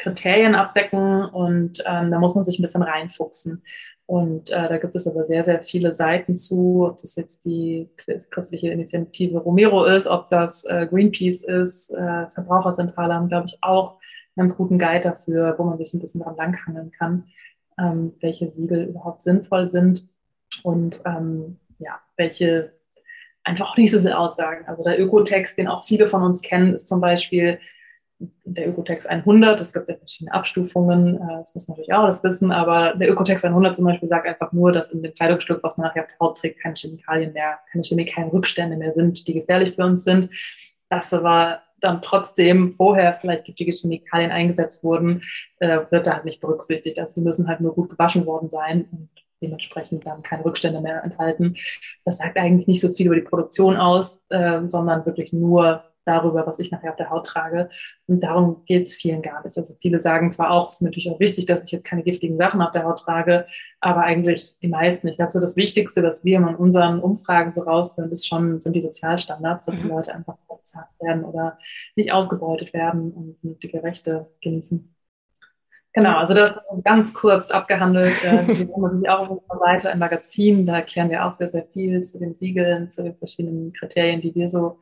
Kriterien 0.00 0.54
abdecken 0.54 1.24
und 1.26 1.82
ähm, 1.86 2.10
da 2.10 2.18
muss 2.18 2.34
man 2.34 2.44
sich 2.44 2.58
ein 2.58 2.62
bisschen 2.62 2.82
reinfuchsen. 2.82 3.62
Und 4.06 4.50
äh, 4.50 4.68
da 4.68 4.78
gibt 4.78 4.96
es 4.96 5.06
aber 5.06 5.24
sehr, 5.24 5.44
sehr 5.44 5.62
viele 5.62 5.94
Seiten 5.94 6.36
zu, 6.36 6.84
ob 6.90 7.00
das 7.00 7.14
jetzt 7.14 7.44
die 7.44 7.88
christliche 8.30 8.70
Initiative 8.70 9.38
Romero 9.38 9.84
ist, 9.84 10.08
ob 10.08 10.28
das 10.30 10.64
äh, 10.64 10.88
Greenpeace 10.90 11.44
ist, 11.44 11.90
äh, 11.92 12.28
Verbraucherzentrale 12.30 13.14
haben, 13.14 13.28
glaube 13.28 13.46
ich, 13.46 13.58
auch 13.60 13.92
einen 14.34 14.48
ganz 14.48 14.56
guten 14.56 14.80
Guide 14.80 15.02
dafür, 15.02 15.54
wo 15.58 15.64
man 15.64 15.78
sich 15.78 15.94
ein 15.94 16.00
bisschen 16.00 16.22
dran 16.22 16.34
langhangeln 16.36 16.90
kann, 16.90 17.28
ähm, 17.78 18.14
welche 18.20 18.50
Siegel 18.50 18.88
überhaupt 18.88 19.22
sinnvoll 19.22 19.68
sind 19.68 20.08
und 20.64 21.00
ähm, 21.04 21.58
ja, 21.78 22.00
welche 22.16 22.72
einfach 23.44 23.76
nicht 23.76 23.92
so 23.92 24.00
viel 24.00 24.12
aussagen. 24.12 24.66
Also 24.66 24.82
der 24.82 25.00
Ökotext, 25.00 25.56
den 25.56 25.68
auch 25.68 25.84
viele 25.84 26.08
von 26.08 26.22
uns 26.22 26.42
kennen, 26.42 26.74
ist 26.74 26.88
zum 26.88 27.00
Beispiel 27.00 27.60
der 28.44 28.68
Ökotex 28.68 29.06
100, 29.06 29.60
es 29.60 29.72
gibt 29.72 29.88
ja 29.88 29.96
verschiedene 29.96 30.34
Abstufungen, 30.34 31.16
äh, 31.16 31.38
das 31.38 31.54
muss 31.54 31.68
man 31.68 31.74
natürlich 31.74 31.92
auch 31.92 32.04
alles 32.04 32.22
wissen, 32.22 32.52
aber 32.52 32.94
der 32.94 33.10
Ökotex 33.10 33.44
100 33.44 33.74
zum 33.74 33.86
Beispiel 33.86 34.08
sagt 34.08 34.26
einfach 34.26 34.52
nur, 34.52 34.72
dass 34.72 34.90
in 34.90 35.02
dem 35.02 35.14
Kleidungsstück, 35.14 35.62
was 35.62 35.78
man 35.78 35.88
nachher 35.88 36.02
auf 36.02 36.08
der 36.08 36.18
Haut 36.20 36.38
trägt, 36.38 36.60
keine 36.60 36.74
Chemikalien 36.74 37.32
mehr, 37.32 37.58
keine 37.72 37.82
Chemikalienrückstände 37.82 38.76
mehr 38.76 38.92
sind, 38.92 39.26
die 39.26 39.34
gefährlich 39.34 39.74
für 39.74 39.84
uns 39.84 40.04
sind. 40.04 40.30
Das 40.88 41.12
aber 41.14 41.62
dann 41.80 42.02
trotzdem 42.02 42.74
vorher 42.76 43.14
vielleicht 43.14 43.44
giftige 43.44 43.72
Chemikalien 43.72 44.30
eingesetzt 44.30 44.84
wurden, 44.84 45.22
äh, 45.60 45.80
wird 45.90 46.06
da 46.06 46.14
halt 46.14 46.24
nicht 46.24 46.40
berücksichtigt. 46.40 46.98
Also 46.98 47.14
die 47.14 47.22
müssen 47.22 47.48
halt 47.48 47.60
nur 47.60 47.74
gut 47.74 47.88
gewaschen 47.88 48.26
worden 48.26 48.50
sein 48.50 48.86
und 48.92 49.08
dementsprechend 49.42 50.06
dann 50.06 50.22
keine 50.22 50.44
Rückstände 50.44 50.82
mehr 50.82 51.02
enthalten. 51.02 51.56
Das 52.04 52.18
sagt 52.18 52.36
eigentlich 52.36 52.68
nicht 52.68 52.82
so 52.82 52.90
viel 52.90 53.06
über 53.06 53.14
die 53.14 53.22
Produktion 53.22 53.76
aus, 53.76 54.22
äh, 54.28 54.60
sondern 54.68 55.06
wirklich 55.06 55.32
nur 55.32 55.84
darüber, 56.10 56.46
was 56.46 56.58
ich 56.58 56.70
nachher 56.70 56.90
auf 56.90 56.96
der 56.96 57.10
Haut 57.10 57.26
trage. 57.26 57.70
Und 58.06 58.20
darum 58.20 58.64
geht 58.66 58.86
es 58.86 58.94
vielen 58.94 59.22
gar 59.22 59.44
nicht. 59.44 59.56
Also 59.56 59.74
viele 59.80 59.98
sagen 59.98 60.32
zwar 60.32 60.50
auch, 60.50 60.66
es 60.66 60.74
ist 60.74 60.82
natürlich 60.82 61.10
auch 61.10 61.20
wichtig, 61.20 61.46
dass 61.46 61.64
ich 61.64 61.70
jetzt 61.70 61.84
keine 61.84 62.02
giftigen 62.02 62.36
Sachen 62.36 62.60
auf 62.60 62.72
der 62.72 62.84
Haut 62.84 62.98
trage, 62.98 63.46
aber 63.80 64.02
eigentlich 64.02 64.58
die 64.60 64.68
meisten. 64.68 65.08
Ich 65.08 65.16
glaube, 65.16 65.32
so 65.32 65.40
das 65.40 65.56
Wichtigste, 65.56 66.02
was 66.02 66.24
wir 66.24 66.38
in 66.38 66.54
unseren 66.56 67.00
Umfragen 67.00 67.52
so 67.52 67.62
raushören, 67.62 68.10
ist 68.10 68.26
schon, 68.26 68.60
sind 68.60 68.74
die 68.74 68.80
Sozialstandards, 68.80 69.66
dass 69.66 69.80
die 69.80 69.86
mhm. 69.86 69.94
Leute 69.94 70.14
einfach 70.14 70.36
bezahlt 70.70 70.88
werden 71.00 71.24
oder 71.24 71.58
nicht 71.96 72.12
ausgebeutet 72.12 72.72
werden 72.72 73.12
und 73.12 73.44
nötige 73.44 73.82
Rechte 73.82 74.28
genießen. 74.42 74.94
Genau, 75.92 76.18
also 76.18 76.34
das 76.34 76.52
ist 76.52 76.84
ganz 76.84 77.12
kurz 77.12 77.50
abgehandelt. 77.50 78.22
Wir 78.22 78.30
haben 78.30 78.46
natürlich 78.46 79.08
auch 79.08 79.28
auf 79.28 79.30
unserer 79.30 79.58
Seite 79.58 79.90
ein 79.90 79.98
Magazin, 79.98 80.64
da 80.64 80.76
erklären 80.76 81.10
wir 81.10 81.26
auch 81.26 81.32
sehr, 81.32 81.48
sehr 81.48 81.66
viel 81.72 82.04
zu 82.04 82.20
den 82.20 82.34
Siegeln, 82.34 82.92
zu 82.92 83.02
den 83.02 83.16
verschiedenen 83.16 83.72
Kriterien, 83.72 84.20
die 84.20 84.32
wir 84.34 84.46
so 84.46 84.78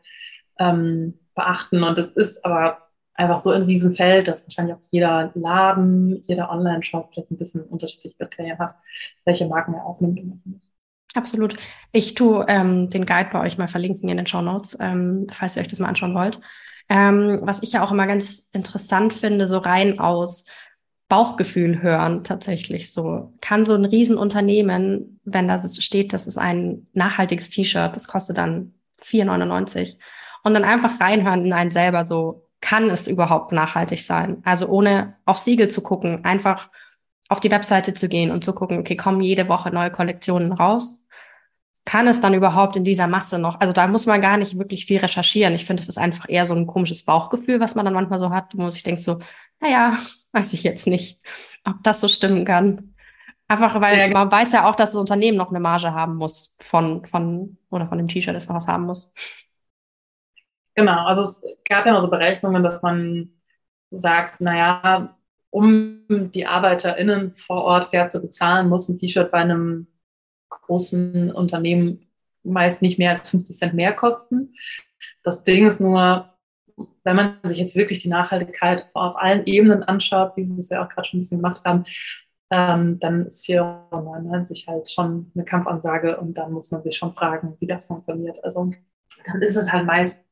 ähm, 0.59 1.15
beachten. 1.35 1.83
Und 1.83 1.99
das 1.99 2.11
ist 2.11 2.45
aber 2.45 2.79
einfach 3.15 3.41
so 3.41 3.51
ein 3.51 3.63
Riesenfeld, 3.63 4.29
dass 4.29 4.47
wahrscheinlich 4.47 4.77
auch 4.77 4.83
jeder 4.91 5.33
Laden, 5.35 6.21
jeder 6.21 6.51
Online-Shop 6.51 7.13
das 7.15 7.31
ein 7.31 7.39
bisschen 7.39 7.63
unterschiedliche 7.63 8.17
Kriterien 8.17 8.59
hat, 8.59 8.77
welche 9.25 9.47
Marken 9.47 9.75
er 9.75 9.85
aufnimmt 9.85 10.21
und 10.21 10.47
nicht. 10.47 10.73
Absolut. 11.15 11.57
Ich 11.93 12.15
tue 12.15 12.45
ähm, 12.49 12.91
den 12.91 13.07
Guide 13.07 13.31
bei 13.33 13.41
euch 13.41 13.59
mal 13.59 13.67
verlinken 13.67 14.09
in 14.09 14.19
den 14.19 14.27
Show 14.27 14.43
Notes, 14.43 14.77
ähm, 14.79 15.27
falls 15.33 15.57
ihr 15.57 15.63
euch 15.63 15.69
das 15.69 15.79
mal 15.79 15.89
anschauen 15.89 16.15
wollt. 16.15 16.39
Ähm, 16.89 17.41
was 17.43 17.63
ich 17.63 17.73
ja 17.73 17.85
auch 17.85 17.91
immer 17.91 18.07
ganz 18.07 18.49
interessant 18.53 19.13
finde, 19.15 19.47
so 19.47 19.59
rein 19.59 19.99
aus 19.99 20.45
Bauchgefühl 21.09 21.83
hören 21.83 22.23
tatsächlich 22.23 22.93
so. 22.93 23.33
Kann 23.41 23.65
so 23.65 23.75
ein 23.75 23.87
Riesenunternehmen, 23.87 25.21
wenn 25.25 25.49
da 25.49 25.59
steht, 25.67 26.13
das 26.13 26.27
ist 26.27 26.39
ein 26.39 26.87
nachhaltiges 26.93 27.51
T-Shirt, 27.51 27.97
das 27.97 28.07
kostet 28.07 28.37
dann 28.37 28.75
4,99 29.03 29.97
und 30.49 30.55
dann 30.55 30.65
einfach 30.65 31.01
reinhören 31.01 31.45
in 31.45 31.53
einen 31.53 31.71
selber 31.71 32.05
so, 32.05 32.49
kann 32.61 32.91
es 32.91 33.07
überhaupt 33.07 33.53
nachhaltig 33.53 34.05
sein? 34.05 34.43
Also 34.45 34.67
ohne 34.67 35.15
auf 35.25 35.39
Siegel 35.39 35.69
zu 35.69 35.81
gucken, 35.81 36.25
einfach 36.25 36.71
auf 37.29 37.41
die 37.41 37.51
Webseite 37.51 37.95
zu 37.95 38.09
gehen 38.09 38.31
und 38.31 38.45
zu 38.45 38.53
gucken, 38.53 38.79
okay, 38.79 38.97
kommen 38.97 39.21
jede 39.21 39.49
Woche 39.49 39.71
neue 39.71 39.91
Kollektionen 39.91 40.53
raus? 40.53 41.01
Kann 41.85 42.07
es 42.07 42.21
dann 42.21 42.35
überhaupt 42.35 42.77
in 42.77 42.85
dieser 42.85 43.07
Masse 43.07 43.39
noch? 43.39 43.61
Also 43.61 43.73
da 43.73 43.87
muss 43.87 44.07
man 44.07 44.21
gar 44.21 44.37
nicht 44.37 44.59
wirklich 44.59 44.87
viel 44.87 44.99
recherchieren. 44.99 45.55
Ich 45.55 45.65
finde, 45.65 45.83
es 45.83 45.89
ist 45.89 45.99
einfach 45.99 46.29
eher 46.29 46.47
so 46.47 46.55
ein 46.55 46.67
komisches 46.67 47.05
Bauchgefühl, 47.05 47.61
was 47.61 47.75
man 47.75 47.85
dann 47.85 47.95
manchmal 47.95 48.19
so 48.19 48.31
hat, 48.31 48.53
wo 48.55 48.63
man 48.63 48.71
sich 48.71 48.83
denkt 48.83 49.03
so, 49.03 49.19
naja, 49.61 49.97
weiß 50.33 50.53
ich 50.53 50.63
jetzt 50.63 50.87
nicht, 50.87 51.21
ob 51.65 51.83
das 51.83 52.01
so 52.01 52.09
stimmen 52.09 52.45
kann. 52.45 52.95
Einfach 53.47 53.81
weil 53.81 54.11
man 54.11 54.31
weiß 54.31 54.53
ja 54.53 54.69
auch, 54.69 54.75
dass 54.75 54.93
das 54.93 55.01
Unternehmen 55.01 55.39
noch 55.39 55.49
eine 55.49 55.61
Marge 55.61 55.95
haben 55.95 56.17
muss 56.17 56.57
von, 56.61 57.07
von 57.07 57.57
oder 57.71 57.87
von 57.87 57.97
dem 57.97 58.09
T-Shirt, 58.09 58.35
das 58.35 58.49
noch 58.49 58.57
was 58.57 58.69
haben 58.69 58.85
muss. 58.85 59.13
Genau, 60.79 61.07
also 61.07 61.23
es 61.23 61.43
gab 61.69 61.87
ja 61.87 61.93
noch 61.93 62.03
so 62.03 62.09
Berechnungen, 62.09 62.63
dass 62.63 62.83
man 62.83 63.31
sagt, 63.91 64.41
naja, 64.41 65.17
um 65.51 66.31
die 66.33 66.47
ArbeiterInnen 66.47 67.35
vor 67.35 67.65
Ort 67.65 67.91
fair 67.91 68.09
zu 68.09 68.21
bezahlen, 68.21 68.69
muss 68.69 68.89
ein 68.89 68.97
T-Shirt 68.97 69.33
bei 69.33 69.39
einem 69.39 69.89
großen 70.51 71.33
Unternehmen 71.33 72.07
meist 72.45 72.81
nicht 72.81 72.97
mehr 72.97 73.11
als 73.11 73.29
50 73.29 73.57
Cent 73.57 73.75
mehr 73.75 73.93
kosten. 73.93 74.55
Das 75.25 75.43
Ding 75.43 75.67
ist 75.67 75.81
nur, 75.81 76.33
wenn 77.03 77.17
man 77.17 77.41
sich 77.43 77.59
jetzt 77.59 77.75
wirklich 77.75 78.01
die 78.01 78.09
Nachhaltigkeit 78.09 78.87
auf 78.95 79.17
allen 79.17 79.47
Ebenen 79.47 79.83
anschaut, 79.83 80.37
wie 80.37 80.47
wir 80.47 80.59
es 80.59 80.69
ja 80.69 80.85
auch 80.85 80.89
gerade 80.89 81.09
schon 81.09 81.19
ein 81.19 81.23
bisschen 81.23 81.39
gemacht 81.39 81.65
haben, 81.65 81.87
ähm, 82.51 83.01
dann 83.01 83.27
ist 83.27 83.45
4,99 83.47 84.69
halt 84.69 84.89
schon 84.89 85.33
eine 85.35 85.45
Kampfansage 85.45 86.19
und 86.19 86.35
dann 86.35 86.53
muss 86.53 86.71
man 86.71 86.85
sich 86.85 86.97
schon 86.97 87.15
fragen, 87.15 87.57
wie 87.59 87.67
das 87.67 87.87
funktioniert. 87.87 88.45
Also 88.45 88.71
dann 89.27 89.43
ist 89.43 89.57
es 89.57 89.73
halt 89.73 89.85
meist 89.85 90.28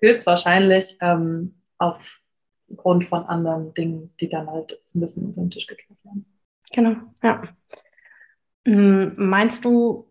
höchstwahrscheinlich 0.00 0.96
ähm, 1.00 1.60
aufgrund 1.78 3.08
von 3.08 3.24
anderen 3.24 3.74
Dingen, 3.74 4.14
die 4.20 4.28
dann 4.28 4.48
halt 4.48 4.80
so 4.84 4.98
ein 4.98 5.00
bisschen 5.00 5.26
unter 5.26 5.40
den 5.40 5.50
Tisch 5.50 5.66
gekehrt 5.66 5.98
werden. 6.04 6.26
Genau, 6.72 6.96
ja. 7.22 7.42
Hm, 8.66 9.14
meinst 9.16 9.64
du, 9.64 10.10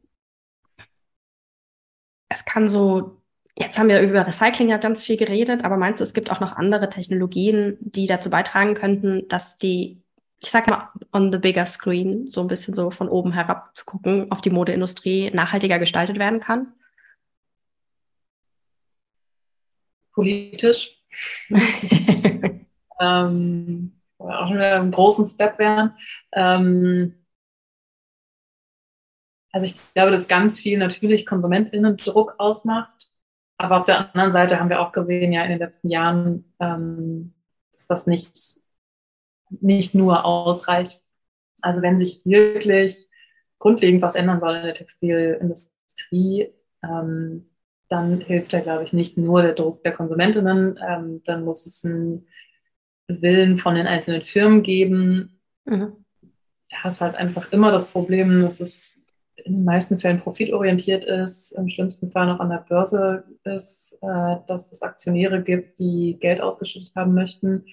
es 2.29 2.45
kann 2.45 2.67
so, 2.67 3.21
jetzt 3.55 3.77
haben 3.77 3.89
wir 3.89 4.01
über 4.01 4.25
Recycling 4.25 4.69
ja 4.69 4.77
ganz 4.77 5.03
viel 5.03 5.17
geredet, 5.17 5.63
aber 5.63 5.77
meinst 5.77 5.99
du, 5.99 6.03
es 6.03 6.13
gibt 6.13 6.31
auch 6.31 6.39
noch 6.39 6.53
andere 6.55 6.89
Technologien, 6.89 7.77
die 7.79 8.07
dazu 8.07 8.29
beitragen 8.29 8.73
könnten, 8.75 9.27
dass 9.27 9.57
die, 9.57 10.01
ich 10.39 10.51
sag 10.51 10.67
mal, 10.67 10.89
on 11.11 11.31
the 11.31 11.37
bigger 11.37 11.65
screen, 11.65 12.27
so 12.27 12.41
ein 12.41 12.47
bisschen 12.47 12.73
so 12.73 12.91
von 12.91 13.09
oben 13.09 13.31
herab 13.31 13.75
zu 13.75 13.85
gucken, 13.85 14.31
auf 14.31 14.41
die 14.41 14.49
Modeindustrie 14.49 15.31
nachhaltiger 15.31 15.79
gestaltet 15.79 16.19
werden 16.19 16.39
kann? 16.39 16.73
Politisch. 20.13 20.97
ähm, 22.99 23.91
auch 24.17 24.47
schon 24.47 24.55
wieder 24.55 24.79
einen 24.79 24.91
großen 24.91 25.27
Step 25.27 25.59
wären. 25.59 25.95
Ähm, 26.31 27.15
also 29.51 29.67
ich 29.67 29.93
glaube, 29.93 30.11
dass 30.11 30.27
ganz 30.27 30.59
viel 30.59 30.77
natürlich 30.77 31.25
KonsumentInnen-Druck 31.25 32.35
ausmacht. 32.39 33.11
Aber 33.57 33.79
auf 33.79 33.85
der 33.85 34.13
anderen 34.13 34.31
Seite 34.31 34.59
haben 34.59 34.69
wir 34.69 34.81
auch 34.81 34.91
gesehen, 34.91 35.31
ja, 35.31 35.43
in 35.43 35.51
den 35.51 35.59
letzten 35.59 35.89
Jahren, 35.89 36.53
ähm, 36.59 37.33
dass 37.71 37.87
das 37.87 38.07
nicht, 38.07 38.59
nicht 39.49 39.93
nur 39.93 40.25
ausreicht. 40.25 40.99
Also 41.61 41.81
wenn 41.81 41.97
sich 41.97 42.25
wirklich 42.25 43.07
grundlegend 43.59 44.01
was 44.01 44.15
ändern 44.15 44.39
soll 44.39 44.55
in 44.55 44.63
der 44.63 44.73
Textilindustrie, 44.73 46.51
ähm, 46.83 47.49
dann 47.93 48.21
hilft 48.21 48.51
da, 48.53 48.59
glaube 48.59 48.83
ich, 48.83 48.91
nicht 48.91 49.17
nur 49.17 49.43
der 49.43 49.53
Druck 49.53 49.83
der 49.83 49.91
Konsumentinnen. 49.91 50.79
Ähm, 50.85 51.21
dann 51.25 51.45
muss 51.45 51.67
es 51.67 51.85
einen 51.85 52.27
Willen 53.07 53.59
von 53.59 53.75
den 53.75 53.85
einzelnen 53.85 54.23
Firmen 54.23 54.63
geben. 54.63 55.39
Mhm. 55.65 55.93
Da 56.71 56.89
ist 56.89 57.01
halt 57.01 57.15
einfach 57.15 57.51
immer 57.51 57.71
das 57.71 57.87
Problem, 57.87 58.41
dass 58.41 58.61
es 58.61 58.99
in 59.35 59.53
den 59.53 59.63
meisten 59.63 59.99
Fällen 59.99 60.21
profitorientiert 60.21 61.05
ist, 61.05 61.51
im 61.51 61.69
schlimmsten 61.69 62.11
Fall 62.11 62.25
noch 62.25 62.39
an 62.39 62.49
der 62.49 62.65
Börse 62.67 63.25
ist, 63.43 63.95
äh, 64.01 64.37
dass 64.47 64.71
es 64.71 64.81
Aktionäre 64.81 65.43
gibt, 65.43 65.77
die 65.77 66.17
Geld 66.19 66.41
ausgeschüttet 66.41 66.95
haben 66.95 67.13
möchten. 67.13 67.65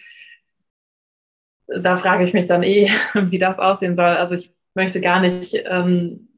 Da 1.67 1.97
frage 1.97 2.25
ich 2.25 2.35
mich 2.35 2.47
dann 2.47 2.63
eh, 2.63 2.91
wie 3.15 3.39
das 3.39 3.59
aussehen 3.59 3.97
soll. 3.97 4.05
Also 4.05 4.35
ich 4.35 4.55
möchte 4.75 5.01
gar 5.01 5.21
nicht, 5.21 5.55
ähm, 5.65 6.29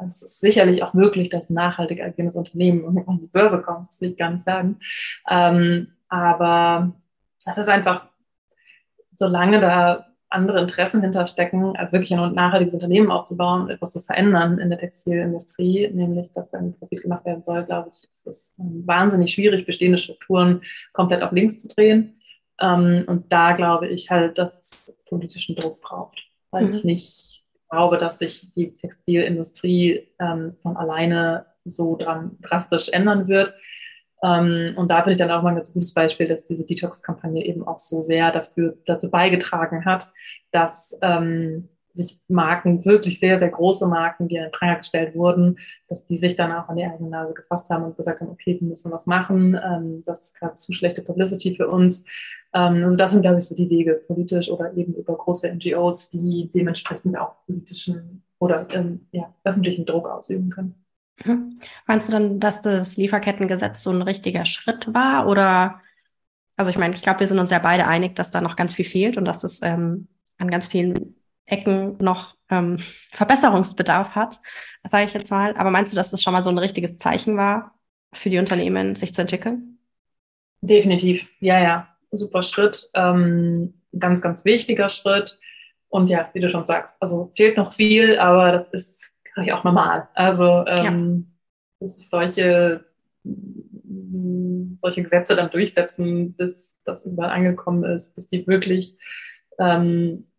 also 0.00 0.10
es 0.10 0.22
ist 0.22 0.40
sicherlich 0.40 0.82
auch 0.82 0.94
möglich, 0.94 1.28
dass 1.28 1.50
ein 1.50 1.54
nachhaltig 1.54 2.00
agierendes 2.02 2.36
Unternehmen 2.36 3.04
an 3.06 3.18
die 3.20 3.26
Börse 3.26 3.62
kommt, 3.62 3.88
das 3.88 4.00
will 4.00 4.10
ich 4.10 4.16
gar 4.16 4.30
nicht 4.30 4.44
sagen. 4.44 4.78
Ähm, 5.28 5.88
aber 6.08 6.92
es 7.46 7.58
ist 7.58 7.68
einfach, 7.68 8.08
solange 9.12 9.60
da 9.60 10.06
andere 10.30 10.60
Interessen 10.60 11.02
hinterstecken, 11.02 11.76
als 11.76 11.92
wirklich 11.92 12.14
ein 12.14 12.34
nachhaltiges 12.34 12.74
Unternehmen 12.74 13.10
aufzubauen 13.10 13.62
und 13.62 13.70
etwas 13.70 13.90
zu 13.90 14.00
verändern 14.00 14.58
in 14.58 14.70
der 14.70 14.78
Textilindustrie, 14.78 15.90
nämlich 15.92 16.32
dass 16.32 16.50
dann 16.50 16.74
Profit 16.74 17.02
gemacht 17.02 17.24
werden 17.24 17.42
soll, 17.42 17.64
glaube 17.64 17.88
ich, 17.88 18.08
ist 18.12 18.26
es 18.26 18.54
ähm, 18.58 18.86
wahnsinnig 18.86 19.32
schwierig, 19.32 19.66
bestehende 19.66 19.98
Strukturen 19.98 20.62
komplett 20.92 21.22
auf 21.22 21.32
links 21.32 21.58
zu 21.58 21.68
drehen. 21.68 22.20
Ähm, 22.60 23.04
und 23.08 23.32
da 23.32 23.52
glaube 23.52 23.88
ich 23.88 24.10
halt, 24.10 24.38
dass 24.38 24.70
es 24.70 24.96
politischen 25.06 25.56
Druck 25.56 25.80
braucht, 25.80 26.20
weil 26.52 26.66
mhm. 26.66 26.70
ich 26.70 26.84
nicht 26.84 27.39
glaube, 27.70 27.98
dass 27.98 28.18
sich 28.18 28.52
die 28.54 28.76
Textilindustrie 28.76 30.08
ähm, 30.18 30.56
von 30.62 30.76
alleine 30.76 31.46
so 31.64 31.96
dran 31.96 32.36
drastisch 32.42 32.88
ändern 32.88 33.28
wird. 33.28 33.54
Ähm, 34.22 34.74
und 34.76 34.90
da 34.90 34.96
finde 34.98 35.12
ich 35.12 35.18
dann 35.18 35.30
auch 35.30 35.42
mal 35.42 35.50
ein 35.50 35.56
ganz 35.56 35.72
gutes 35.72 35.94
Beispiel, 35.94 36.28
dass 36.28 36.44
diese 36.44 36.64
Detox-Kampagne 36.64 37.44
eben 37.44 37.66
auch 37.66 37.78
so 37.78 38.02
sehr 38.02 38.30
dafür, 38.32 38.76
dazu 38.86 39.10
beigetragen 39.10 39.84
hat, 39.84 40.12
dass 40.50 40.98
ähm, 41.00 41.68
sich 41.92 42.20
Marken, 42.28 42.84
wirklich 42.84 43.18
sehr, 43.20 43.38
sehr 43.38 43.50
große 43.50 43.86
Marken, 43.86 44.28
die 44.28 44.38
an 44.38 44.46
den 44.46 44.52
Pranger 44.52 44.76
gestellt 44.76 45.14
wurden, 45.14 45.58
dass 45.88 46.04
die 46.04 46.16
sich 46.16 46.36
dann 46.36 46.52
auch 46.52 46.68
an 46.68 46.76
die 46.76 46.84
eigene 46.84 47.10
Nase 47.10 47.34
gefasst 47.34 47.70
haben 47.70 47.84
und 47.84 47.96
gesagt 47.96 48.20
haben, 48.20 48.30
okay, 48.30 48.58
wir 48.60 48.68
müssen 48.68 48.92
was 48.92 49.06
machen, 49.06 49.58
ähm, 49.64 50.02
das 50.06 50.22
ist 50.22 50.38
gerade 50.38 50.56
zu 50.56 50.72
schlechte 50.72 51.02
Publicity 51.02 51.54
für 51.54 51.68
uns. 51.68 52.04
Ähm, 52.52 52.84
also 52.84 52.96
das 52.96 53.12
sind, 53.12 53.22
glaube 53.22 53.38
ich, 53.38 53.46
so 53.46 53.54
die 53.54 53.70
Wege, 53.70 54.02
politisch 54.06 54.48
oder 54.48 54.72
eben 54.74 54.94
über 54.94 55.16
große 55.16 55.52
NGOs, 55.52 56.10
die 56.10 56.50
dementsprechend 56.54 57.18
auch 57.18 57.44
politischen 57.46 58.22
oder 58.38 58.66
ähm, 58.72 59.06
ja, 59.12 59.34
öffentlichen 59.44 59.86
Druck 59.86 60.08
ausüben 60.08 60.50
können. 60.50 60.74
Mhm. 61.24 61.60
Meinst 61.86 62.08
du 62.08 62.12
dann, 62.12 62.40
dass 62.40 62.62
das 62.62 62.96
Lieferkettengesetz 62.96 63.82
so 63.82 63.90
ein 63.90 64.02
richtiger 64.02 64.44
Schritt 64.44 64.92
war? 64.94 65.26
Oder, 65.26 65.80
also 66.56 66.70
ich 66.70 66.78
meine, 66.78 66.94
ich 66.94 67.02
glaube, 67.02 67.20
wir 67.20 67.26
sind 67.26 67.38
uns 67.38 67.50
ja 67.50 67.58
beide 67.58 67.86
einig, 67.86 68.16
dass 68.16 68.30
da 68.30 68.40
noch 68.40 68.56
ganz 68.56 68.74
viel 68.74 68.84
fehlt 68.84 69.16
und 69.16 69.26
dass 69.26 69.44
es 69.44 69.60
ähm, 69.62 70.08
an 70.38 70.50
ganz 70.50 70.66
vielen 70.68 71.16
Ecken 71.50 71.96
noch 71.98 72.36
ähm, 72.48 72.78
Verbesserungsbedarf 73.12 74.14
hat, 74.14 74.40
sage 74.84 75.04
ich 75.04 75.12
jetzt 75.12 75.30
mal. 75.30 75.56
Aber 75.56 75.70
meinst 75.70 75.92
du, 75.92 75.96
dass 75.96 76.10
das 76.10 76.22
schon 76.22 76.32
mal 76.32 76.42
so 76.42 76.50
ein 76.50 76.58
richtiges 76.58 76.98
Zeichen 76.98 77.36
war 77.36 77.74
für 78.12 78.30
die 78.30 78.38
Unternehmen, 78.38 78.94
sich 78.94 79.12
zu 79.12 79.20
entwickeln? 79.20 79.78
Definitiv, 80.62 81.28
ja, 81.40 81.60
ja. 81.60 81.88
Super 82.12 82.42
Schritt. 82.42 82.90
Ähm, 82.94 83.74
ganz, 83.98 84.20
ganz 84.20 84.44
wichtiger 84.44 84.88
Schritt. 84.88 85.38
Und 85.88 86.10
ja, 86.10 86.28
wie 86.32 86.40
du 86.40 86.50
schon 86.50 86.64
sagst, 86.64 87.00
also 87.00 87.32
fehlt 87.36 87.56
noch 87.56 87.72
viel, 87.72 88.18
aber 88.18 88.52
das 88.52 88.68
ist 88.68 89.10
glaube 89.34 89.46
ich, 89.46 89.52
auch 89.52 89.64
normal. 89.64 90.08
Also 90.14 90.64
ähm, 90.66 91.32
ja. 91.80 91.88
solche, 91.88 92.84
solche 94.82 95.02
Gesetze 95.02 95.36
dann 95.36 95.50
durchsetzen, 95.50 96.34
bis 96.34 96.76
das 96.84 97.04
überall 97.04 97.30
angekommen 97.30 97.84
ist, 97.84 98.14
bis 98.14 98.28
die 98.28 98.46
wirklich 98.46 98.96
ähm, 99.58 100.29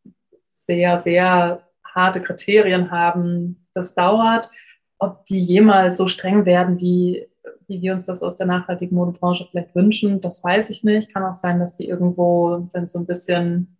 sehr, 0.71 1.01
sehr 1.01 1.61
harte 1.83 2.21
Kriterien 2.21 2.91
haben. 2.91 3.67
Das 3.73 3.93
dauert. 3.93 4.49
Ob 4.99 5.25
die 5.25 5.41
jemals 5.41 5.97
so 5.97 6.07
streng 6.07 6.45
werden, 6.45 6.79
wie, 6.79 7.27
wie 7.67 7.81
wir 7.81 7.93
uns 7.93 8.05
das 8.05 8.23
aus 8.23 8.37
der 8.37 8.47
nachhaltigen 8.47 8.95
Modebranche 8.95 9.47
vielleicht 9.49 9.75
wünschen, 9.75 10.21
das 10.21 10.43
weiß 10.43 10.69
ich 10.69 10.83
nicht. 10.83 11.13
Kann 11.13 11.25
auch 11.25 11.35
sein, 11.35 11.59
dass 11.59 11.75
die 11.77 11.87
irgendwo 11.87 12.69
dann 12.71 12.87
so 12.87 12.99
ein 12.99 13.05
bisschen 13.05 13.77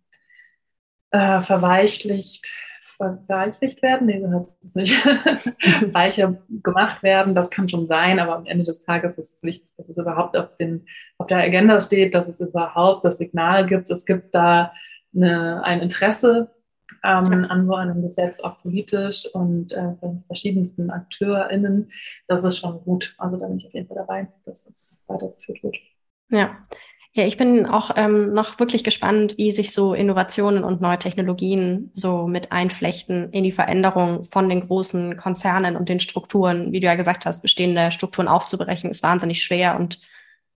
äh, 1.12 1.40
verweichlicht 1.40 2.52
verweichlicht 2.96 3.82
werden, 3.82 4.06
nee, 4.06 4.20
so 4.20 4.30
heißt 4.30 4.64
es 4.64 4.74
nicht, 4.74 5.04
weicher 5.92 6.38
gemacht 6.62 7.02
werden, 7.02 7.34
das 7.34 7.50
kann 7.50 7.68
schon 7.68 7.86
sein, 7.88 8.20
aber 8.20 8.36
am 8.36 8.46
Ende 8.46 8.64
des 8.64 8.80
Tages 8.80 9.18
ist 9.18 9.36
es 9.36 9.42
wichtig, 9.42 9.72
dass 9.76 9.88
es 9.88 9.98
überhaupt 9.98 10.36
auf, 10.36 10.54
den, 10.54 10.86
auf 11.18 11.26
der 11.26 11.38
Agenda 11.38 11.80
steht, 11.80 12.14
dass 12.14 12.28
es 12.28 12.40
überhaupt 12.40 13.04
das 13.04 13.18
Signal 13.18 13.66
gibt, 13.66 13.90
es 13.90 14.06
gibt 14.06 14.34
da 14.34 14.72
eine, 15.14 15.64
ein 15.64 15.80
Interesse 15.80 16.52
ähm, 17.04 17.46
an 17.48 17.66
so 17.66 17.74
einem 17.74 18.02
Gesetz, 18.02 18.40
auch 18.40 18.60
politisch 18.62 19.26
und 19.32 19.72
äh, 19.72 19.94
von 20.00 20.24
verschiedensten 20.26 20.90
AkteurInnen. 20.90 21.90
Das 22.28 22.44
ist 22.44 22.58
schon 22.58 22.82
gut. 22.84 23.14
Also 23.18 23.36
da 23.38 23.46
bin 23.46 23.58
ich 23.58 23.66
auf 23.66 23.74
jeden 23.74 23.88
Fall 23.88 23.96
dabei, 23.96 24.28
dass 24.44 24.66
es 24.66 25.04
weitergeführt 25.08 25.62
wird. 25.62 25.76
Ja, 26.28 26.56
ja, 27.14 27.26
ich 27.26 27.36
bin 27.36 27.66
auch 27.66 27.90
ähm, 27.96 28.32
noch 28.32 28.58
wirklich 28.58 28.84
gespannt, 28.84 29.36
wie 29.36 29.52
sich 29.52 29.72
so 29.72 29.92
Innovationen 29.92 30.64
und 30.64 30.80
neue 30.80 30.98
Technologien 30.98 31.90
so 31.92 32.26
mit 32.26 32.52
einflechten 32.52 33.30
in 33.32 33.44
die 33.44 33.52
Veränderung 33.52 34.24
von 34.24 34.48
den 34.48 34.66
großen 34.66 35.18
Konzernen 35.18 35.76
und 35.76 35.90
den 35.90 36.00
Strukturen. 36.00 36.72
Wie 36.72 36.80
du 36.80 36.86
ja 36.86 36.94
gesagt 36.94 37.26
hast, 37.26 37.42
bestehende 37.42 37.92
Strukturen 37.92 38.28
aufzubrechen, 38.28 38.90
ist 38.90 39.02
wahnsinnig 39.02 39.42
schwer 39.42 39.78
und 39.78 40.00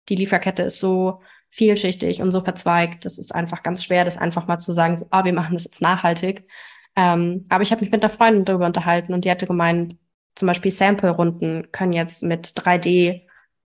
die 0.09 0.15
Lieferkette 0.15 0.63
ist 0.63 0.79
so 0.79 1.21
vielschichtig 1.53 2.21
und 2.21 2.31
so 2.31 2.41
verzweigt. 2.41 3.05
Das 3.05 3.19
ist 3.19 3.33
einfach 3.33 3.61
ganz 3.61 3.83
schwer, 3.83 4.05
das 4.05 4.17
einfach 4.17 4.47
mal 4.47 4.57
zu 4.57 4.73
sagen, 4.73 4.97
so, 4.97 5.05
ah, 5.11 5.23
wir 5.23 5.33
machen 5.33 5.53
das 5.53 5.65
jetzt 5.65 5.81
nachhaltig. 5.81 6.47
Ähm, 6.95 7.45
aber 7.49 7.61
ich 7.61 7.71
habe 7.71 7.81
mich 7.81 7.91
mit 7.91 8.03
einer 8.03 8.09
Freundin 8.09 8.45
darüber 8.45 8.65
unterhalten 8.65 9.13
und 9.13 9.23
die 9.23 9.29
hatte 9.31 9.45
gemeint, 9.45 9.95
zum 10.35 10.47
Beispiel 10.47 10.71
Sample-Runden 10.71 11.71
können 11.71 11.93
jetzt 11.93 12.23
mit 12.23 12.47
3D 12.47 13.21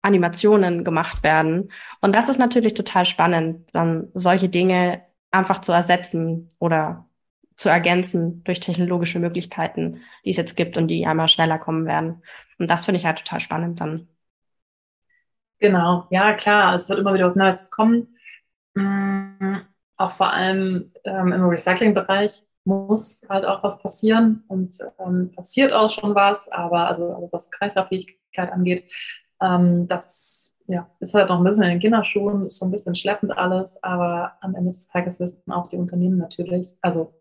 Animationen 0.02 0.86
gemacht 0.86 1.24
werden. 1.24 1.72
Und 2.00 2.16
das 2.16 2.30
ist 2.30 2.40
natürlich 2.40 2.74
total 2.74 3.06
spannend, 3.06 3.70
dann 3.74 4.10
solche 4.14 4.48
Dinge 4.48 5.02
einfach 5.32 5.60
zu 5.60 5.74
ersetzen 5.74 6.50
oder 6.60 7.10
zu 7.58 7.68
ergänzen 7.68 8.44
durch 8.46 8.62
technologische 8.62 9.20
Möglichkeiten, 9.20 10.02
die 10.24 10.30
es 10.32 10.38
jetzt 10.38 10.56
gibt 10.56 10.78
und 10.78 10.88
die 10.88 11.06
einmal 11.06 11.28
schneller 11.28 11.60
kommen 11.60 11.86
werden. 11.86 12.24
Und 12.60 12.70
das 12.70 12.86
finde 12.86 13.00
ich 13.00 13.06
halt 13.06 13.20
total 13.20 13.42
spannend 13.42 13.82
dann. 13.82 14.08
Genau, 15.64 16.06
ja 16.10 16.34
klar, 16.34 16.76
es 16.76 16.90
wird 16.90 17.00
immer 17.00 17.14
wieder 17.14 17.26
was 17.26 17.38
Neues 17.38 17.72
kommen. 17.72 18.18
Mhm. 18.76 19.62
Auch 19.96 20.12
vor 20.12 20.34
allem 20.34 20.92
ähm, 21.06 21.32
im 21.32 21.46
Recycling-Bereich 21.46 22.44
muss 22.66 23.22
halt 23.30 23.46
auch 23.46 23.64
was 23.64 23.80
passieren 23.80 24.44
und 24.50 24.78
ähm, 25.00 25.32
passiert 25.34 25.72
auch 25.72 25.90
schon 25.90 26.16
was, 26.16 26.52
aber 26.52 26.90
also, 26.90 27.14
also 27.14 27.30
was 27.32 27.50
Kreislauffähigkeit 27.50 28.52
angeht, 28.52 28.92
ähm, 29.42 29.88
das 29.88 30.54
ja, 30.68 30.90
ist 31.00 31.14
halt 31.14 31.30
noch 31.30 31.38
ein 31.38 31.46
bisschen 31.46 31.64
in 31.64 31.70
den 31.70 31.80
Kinderschuhen, 31.80 32.48
ist 32.48 32.60
so 32.60 32.66
ein 32.66 32.72
bisschen 32.72 32.96
schleppend 32.96 33.32
alles, 33.38 33.82
aber 33.82 34.34
am 34.42 34.56
Ende 34.56 34.72
des 34.72 34.90
Tages 34.90 35.22
wissen 35.22 35.50
auch 35.50 35.70
die 35.70 35.78
Unternehmen 35.78 36.18
natürlich, 36.18 36.76
also 36.82 37.14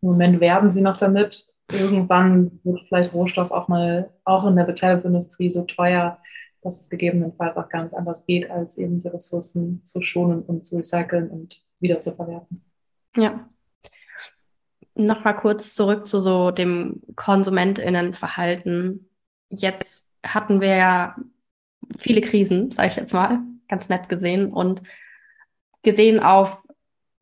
im 0.00 0.08
Moment 0.08 0.40
werben 0.40 0.70
sie 0.70 0.80
noch 0.80 0.96
damit. 0.96 1.46
Irgendwann 1.70 2.60
wird 2.64 2.80
vielleicht 2.80 3.12
Rohstoff 3.12 3.50
auch 3.50 3.68
mal, 3.68 4.08
auch 4.24 4.46
in 4.46 4.56
der 4.56 4.64
Bekleidungsindustrie 4.64 5.50
so 5.50 5.64
teuer, 5.64 6.18
dass 6.62 6.80
es 6.80 6.88
gegebenenfalls 6.88 7.56
auch 7.56 7.68
gar 7.68 7.84
nicht 7.84 7.94
anders 7.94 8.24
geht, 8.26 8.50
als 8.50 8.78
eben 8.78 8.98
die 8.98 9.08
Ressourcen 9.08 9.84
zu 9.84 10.02
schonen 10.02 10.42
und 10.42 10.64
zu 10.64 10.76
recyceln 10.76 11.30
und 11.30 11.62
wieder 11.80 12.00
zu 12.00 12.12
verwerten. 12.12 12.62
Ja. 13.16 13.48
Nochmal 14.94 15.36
kurz 15.36 15.74
zurück 15.74 16.06
zu 16.06 16.18
so 16.18 16.50
dem 16.50 17.00
KonsumentInnenverhalten. 17.14 19.08
Jetzt 19.48 20.10
hatten 20.24 20.60
wir 20.60 20.74
ja 20.76 21.16
viele 21.98 22.20
Krisen, 22.20 22.70
sage 22.70 22.88
ich 22.88 22.96
jetzt 22.96 23.12
mal, 23.12 23.40
ganz 23.68 23.88
nett 23.88 24.08
gesehen 24.08 24.52
und 24.52 24.82
gesehen 25.82 26.20
auf 26.20 26.66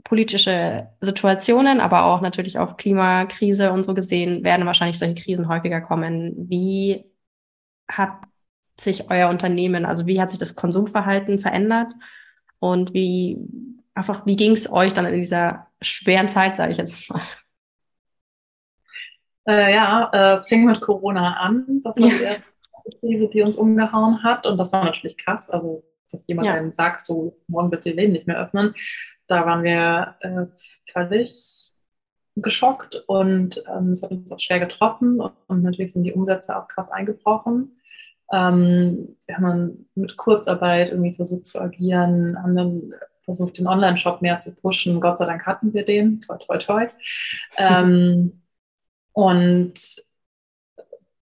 politische 0.04 0.88
Situationen, 1.00 1.80
aber 1.80 2.04
auch 2.04 2.20
natürlich 2.20 2.58
auf 2.58 2.76
Klimakrise 2.76 3.72
und 3.72 3.82
so 3.82 3.92
gesehen, 3.92 4.44
werden 4.44 4.64
wahrscheinlich 4.64 4.98
solche 4.98 5.16
Krisen 5.16 5.48
häufiger 5.48 5.80
kommen. 5.80 6.48
Wie 6.48 7.04
hat 7.88 8.12
sich 8.80 9.10
euer 9.10 9.28
Unternehmen, 9.28 9.86
also 9.86 10.06
wie 10.06 10.20
hat 10.20 10.30
sich 10.30 10.38
das 10.38 10.54
Konsumverhalten 10.54 11.38
verändert 11.38 11.92
und 12.58 12.92
wie 12.94 13.38
einfach, 13.94 14.26
wie 14.26 14.36
ging 14.36 14.52
es 14.52 14.70
euch 14.70 14.92
dann 14.92 15.06
in 15.06 15.14
dieser 15.14 15.68
schweren 15.80 16.28
Zeit, 16.28 16.56
sage 16.56 16.72
ich 16.72 16.78
jetzt 16.78 17.10
mal? 17.10 17.22
Äh, 19.48 19.74
ja, 19.74 20.10
äh, 20.12 20.34
es 20.34 20.48
fing 20.48 20.64
mit 20.64 20.80
Corona 20.80 21.34
an. 21.34 21.80
Das 21.84 21.96
war 21.96 22.08
ja. 22.08 22.18
die 22.18 22.24
erste 22.24 22.52
Krise, 23.00 23.28
die 23.28 23.42
uns 23.42 23.56
umgehauen 23.56 24.22
hat. 24.22 24.46
Und 24.46 24.58
das 24.58 24.72
war 24.72 24.84
natürlich 24.84 25.16
krass. 25.16 25.48
Also, 25.50 25.84
dass 26.10 26.26
jemand 26.26 26.48
ja. 26.48 26.54
einem 26.54 26.72
sagt, 26.72 27.06
so, 27.06 27.38
morgen 27.46 27.70
wird 27.70 27.84
die 27.84 27.92
Läden 27.92 28.12
nicht 28.12 28.26
mehr 28.26 28.40
öffnen. 28.40 28.74
Da 29.28 29.46
waren 29.46 29.62
wir 29.62 30.16
äh, 30.20 30.46
völlig 30.92 31.72
geschockt 32.36 33.02
und 33.06 33.64
ähm, 33.66 33.92
es 33.92 34.02
hat 34.02 34.10
uns 34.10 34.30
auch 34.30 34.38
schwer 34.38 34.60
getroffen 34.60 35.20
und 35.20 35.62
natürlich 35.62 35.92
sind 35.92 36.04
die 36.04 36.12
Umsätze 36.12 36.54
auch 36.54 36.68
krass 36.68 36.90
eingebrochen. 36.90 37.75
Ähm, 38.32 39.16
wir 39.26 39.36
haben 39.36 39.44
dann 39.44 39.86
mit 39.94 40.16
Kurzarbeit 40.16 40.90
irgendwie 40.90 41.14
versucht 41.14 41.46
zu 41.46 41.60
agieren, 41.60 42.36
haben 42.42 42.56
dann 42.56 42.94
versucht, 43.24 43.58
den 43.58 43.66
Online-Shop 43.66 44.22
mehr 44.22 44.40
zu 44.40 44.54
pushen. 44.54 45.00
Gott 45.00 45.18
sei 45.18 45.26
Dank 45.26 45.46
hatten 45.46 45.74
wir 45.74 45.84
den, 45.84 46.22
toi, 46.22 46.36
toi, 46.38 46.58
toi. 46.58 46.86
ähm, 47.56 48.42
und 49.12 49.74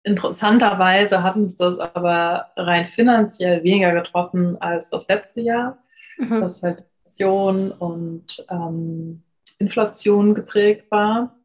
interessanterweise 0.04 1.24
hat 1.24 1.36
uns 1.36 1.56
das 1.58 1.78
aber 1.80 2.52
rein 2.56 2.88
finanziell 2.88 3.64
weniger 3.64 3.94
getroffen 3.94 4.60
als 4.62 4.90
das 4.90 5.08
letzte 5.08 5.42
Jahr. 5.42 5.78
Mhm. 6.18 6.42
Das 6.42 6.64
halt 6.64 6.84
Inflation 7.06 7.72
und 7.72 8.46
ähm, 8.50 9.24
Inflation 9.58 10.36
geprägt 10.36 10.90
war 10.90 11.36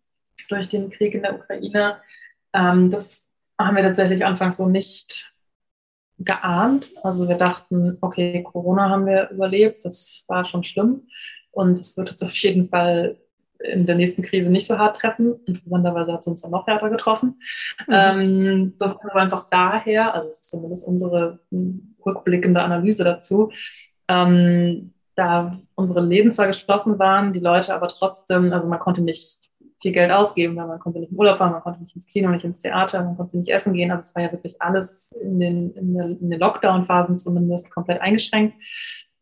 durch 0.48 0.68
den 0.68 0.90
Krieg 0.90 1.14
in 1.14 1.22
der 1.22 1.34
Ukraine. 1.36 1.96
Ähm, 2.52 2.90
das 2.90 3.30
haben 3.58 3.76
wir 3.76 3.82
tatsächlich 3.82 4.24
anfangs 4.24 4.56
so 4.56 4.68
nicht 4.68 5.32
geahnt. 6.18 6.90
Also 7.02 7.28
wir 7.28 7.36
dachten, 7.36 7.98
okay, 8.00 8.42
Corona 8.42 8.88
haben 8.88 9.06
wir 9.06 9.30
überlebt, 9.30 9.84
das 9.84 10.24
war 10.28 10.44
schon 10.44 10.64
schlimm 10.64 11.08
und 11.50 11.78
es 11.78 11.96
wird 11.96 12.12
uns 12.12 12.22
auf 12.22 12.34
jeden 12.36 12.68
Fall 12.68 13.18
in 13.58 13.86
der 13.86 13.94
nächsten 13.94 14.22
Krise 14.22 14.50
nicht 14.50 14.66
so 14.66 14.78
hart 14.78 14.96
treffen. 14.96 15.36
Interessanterweise 15.46 16.12
hat 16.12 16.20
es 16.20 16.26
uns 16.26 16.42
dann 16.42 16.50
noch 16.50 16.66
härter 16.66 16.90
getroffen. 16.90 17.40
Mhm. 17.86 17.94
Ähm, 17.94 18.74
das 18.78 18.96
kommt 18.96 19.12
aber 19.12 19.22
einfach 19.22 19.46
daher, 19.50 20.14
also 20.14 20.30
zumindest 20.40 20.86
unsere 20.86 21.40
rückblickende 22.04 22.62
Analyse 22.62 23.04
dazu, 23.04 23.50
ähm, 24.08 24.92
da 25.16 25.60
unsere 25.76 26.00
Läden 26.00 26.32
zwar 26.32 26.48
geschlossen 26.48 26.98
waren, 26.98 27.32
die 27.32 27.40
Leute 27.40 27.74
aber 27.74 27.88
trotzdem, 27.88 28.52
also 28.52 28.68
man 28.68 28.80
konnte 28.80 29.02
nicht 29.02 29.50
viel 29.80 29.92
Geld 29.92 30.10
ausgeben, 30.10 30.56
weil 30.56 30.66
man 30.66 30.78
konnte 30.78 30.98
nicht 30.98 31.12
in 31.12 31.18
Urlaub 31.18 31.38
fahren, 31.38 31.52
man 31.52 31.62
konnte 31.62 31.80
nicht 31.80 31.94
ins 31.94 32.06
Kino, 32.06 32.30
nicht 32.30 32.44
ins 32.44 32.60
Theater, 32.60 33.02
man 33.02 33.16
konnte 33.16 33.36
nicht 33.36 33.50
essen 33.50 33.74
gehen. 33.74 33.90
Also 33.90 34.04
es 34.04 34.14
war 34.14 34.22
ja 34.22 34.32
wirklich 34.32 34.60
alles 34.60 35.12
in 35.12 35.38
den, 35.38 35.74
in 35.74 36.30
den 36.30 36.40
Lockdown-Phasen 36.40 37.18
zumindest 37.18 37.70
komplett 37.70 38.00
eingeschränkt. 38.00 38.56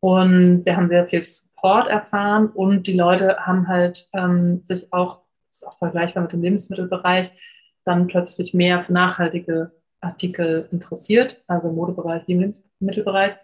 Und 0.01 0.65
wir 0.65 0.77
haben 0.77 0.89
sehr 0.89 1.07
viel 1.07 1.27
Support 1.27 1.89
erfahren 1.89 2.49
und 2.49 2.87
die 2.87 2.97
Leute 2.97 3.37
haben 3.39 3.69
halt 3.69 4.09
ähm, 4.13 4.63
sich 4.65 4.93
auch, 4.93 5.21
das 5.49 5.63
ist 5.63 5.67
auch 5.67 5.79
vergleichbar 5.79 6.25
mit 6.25 6.33
dem 6.33 6.43
Lebensmittelbereich, 6.43 7.31
dann 7.85 8.07
plötzlich 8.07 8.55
mehr 8.55 8.83
für 8.83 8.93
nachhaltige 8.93 9.73
Artikel 10.01 10.69
interessiert, 10.73 11.43
also 11.47 11.69
im 11.69 11.77
Modebereich 11.77 12.27
wie 12.27 12.33
im 12.33 12.41
Lebensmittelbereich. 12.41 13.35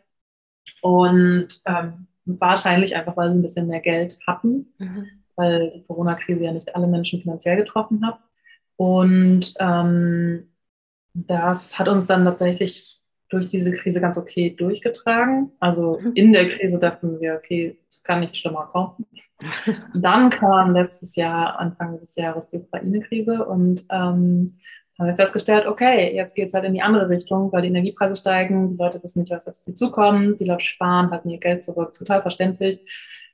Und 0.83 1.63
ähm, 1.67 2.09
Wahrscheinlich 2.29 2.95
einfach, 2.95 3.17
weil 3.17 3.31
sie 3.31 3.39
ein 3.39 3.43
bisschen 3.43 3.69
mehr 3.69 3.81
Geld 3.81 4.19
hatten, 4.27 4.75
mhm. 4.77 5.07
Weil 5.39 5.71
die 5.71 5.85
Corona-Krise 5.85 6.45
ja 6.45 6.53
nicht 6.53 6.75
alle 6.75 6.87
Menschen 6.87 7.23
finanziell 7.23 7.57
getroffen 7.57 8.07
hat. 8.07 8.19
Und 8.77 9.55
ähm, 9.59 10.49
das 11.15 11.79
hat 11.79 11.89
uns 11.89 12.07
dann 12.07 12.25
tatsächlich 12.25 12.99
durch 13.29 13.49
diese 13.49 13.73
Krise 13.73 14.01
ganz 14.01 14.17
okay 14.17 14.55
durchgetragen. 14.57 15.53
Also 15.61 15.99
mhm. 16.01 16.13
in 16.15 16.33
der 16.33 16.49
Krise 16.49 16.79
dachten 16.79 17.21
wir, 17.21 17.35
okay, 17.35 17.79
es 17.89 18.03
kann 18.03 18.21
nicht 18.21 18.37
schlimmer 18.37 18.69
kommen. 18.73 19.07
Dann 19.95 20.31
kam 20.31 20.73
letztes 20.73 21.15
Jahr, 21.15 21.59
Anfang 21.59 22.01
des 22.01 22.17
Jahres, 22.17 22.49
die 22.49 22.57
Ukraine-Krise 22.57 23.45
und 23.45 23.85
ähm, 23.91 24.59
haben 24.99 25.07
wir 25.07 25.15
festgestellt, 25.15 25.67
okay, 25.67 26.15
jetzt 26.15 26.35
geht 26.35 26.49
es 26.49 26.55
halt 26.55 26.65
in 26.65 26.75
die 26.75 26.83
andere 26.83 27.09
Richtung, 27.09 27.53
weil 27.53 27.63
die 27.63 27.69
Energiepreise 27.69 28.19
steigen, 28.19 28.71
die 28.71 28.77
Leute 28.77 29.01
wissen 29.03 29.21
nicht, 29.21 29.31
was 29.31 29.47
auf 29.47 29.55
sie 29.55 29.75
zukommt, 29.75 30.41
die 30.41 30.45
Leute 30.45 30.65
sparen, 30.65 31.11
halten 31.11 31.31
ihr 31.31 31.39
Geld 31.39 31.63
zurück, 31.63 31.95
total 31.95 32.23
verständlich. 32.23 32.81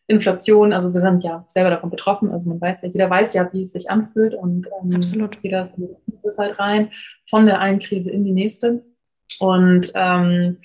Inflation, 0.06 0.72
also 0.72 0.92
wir 0.92 1.00
sind 1.00 1.24
ja 1.24 1.44
selber 1.48 1.70
davon 1.70 1.90
betroffen, 1.90 2.30
also 2.30 2.48
man 2.48 2.60
weiß 2.60 2.82
ja, 2.82 2.88
jeder 2.88 3.08
weiß 3.08 3.32
ja, 3.32 3.50
wie 3.52 3.62
es 3.62 3.72
sich 3.72 3.90
anfühlt 3.90 4.34
und 4.34 4.68
ähm, 4.82 4.96
Absolut. 4.96 5.40
jeder 5.40 5.62
ist, 5.62 5.78
ist 6.22 6.38
halt 6.38 6.58
rein 6.58 6.90
von 7.28 7.46
der 7.46 7.60
einen 7.60 7.78
Krise 7.78 8.10
in 8.10 8.24
die 8.24 8.32
nächste. 8.32 8.84
Und 9.38 9.92
ähm, 9.94 10.58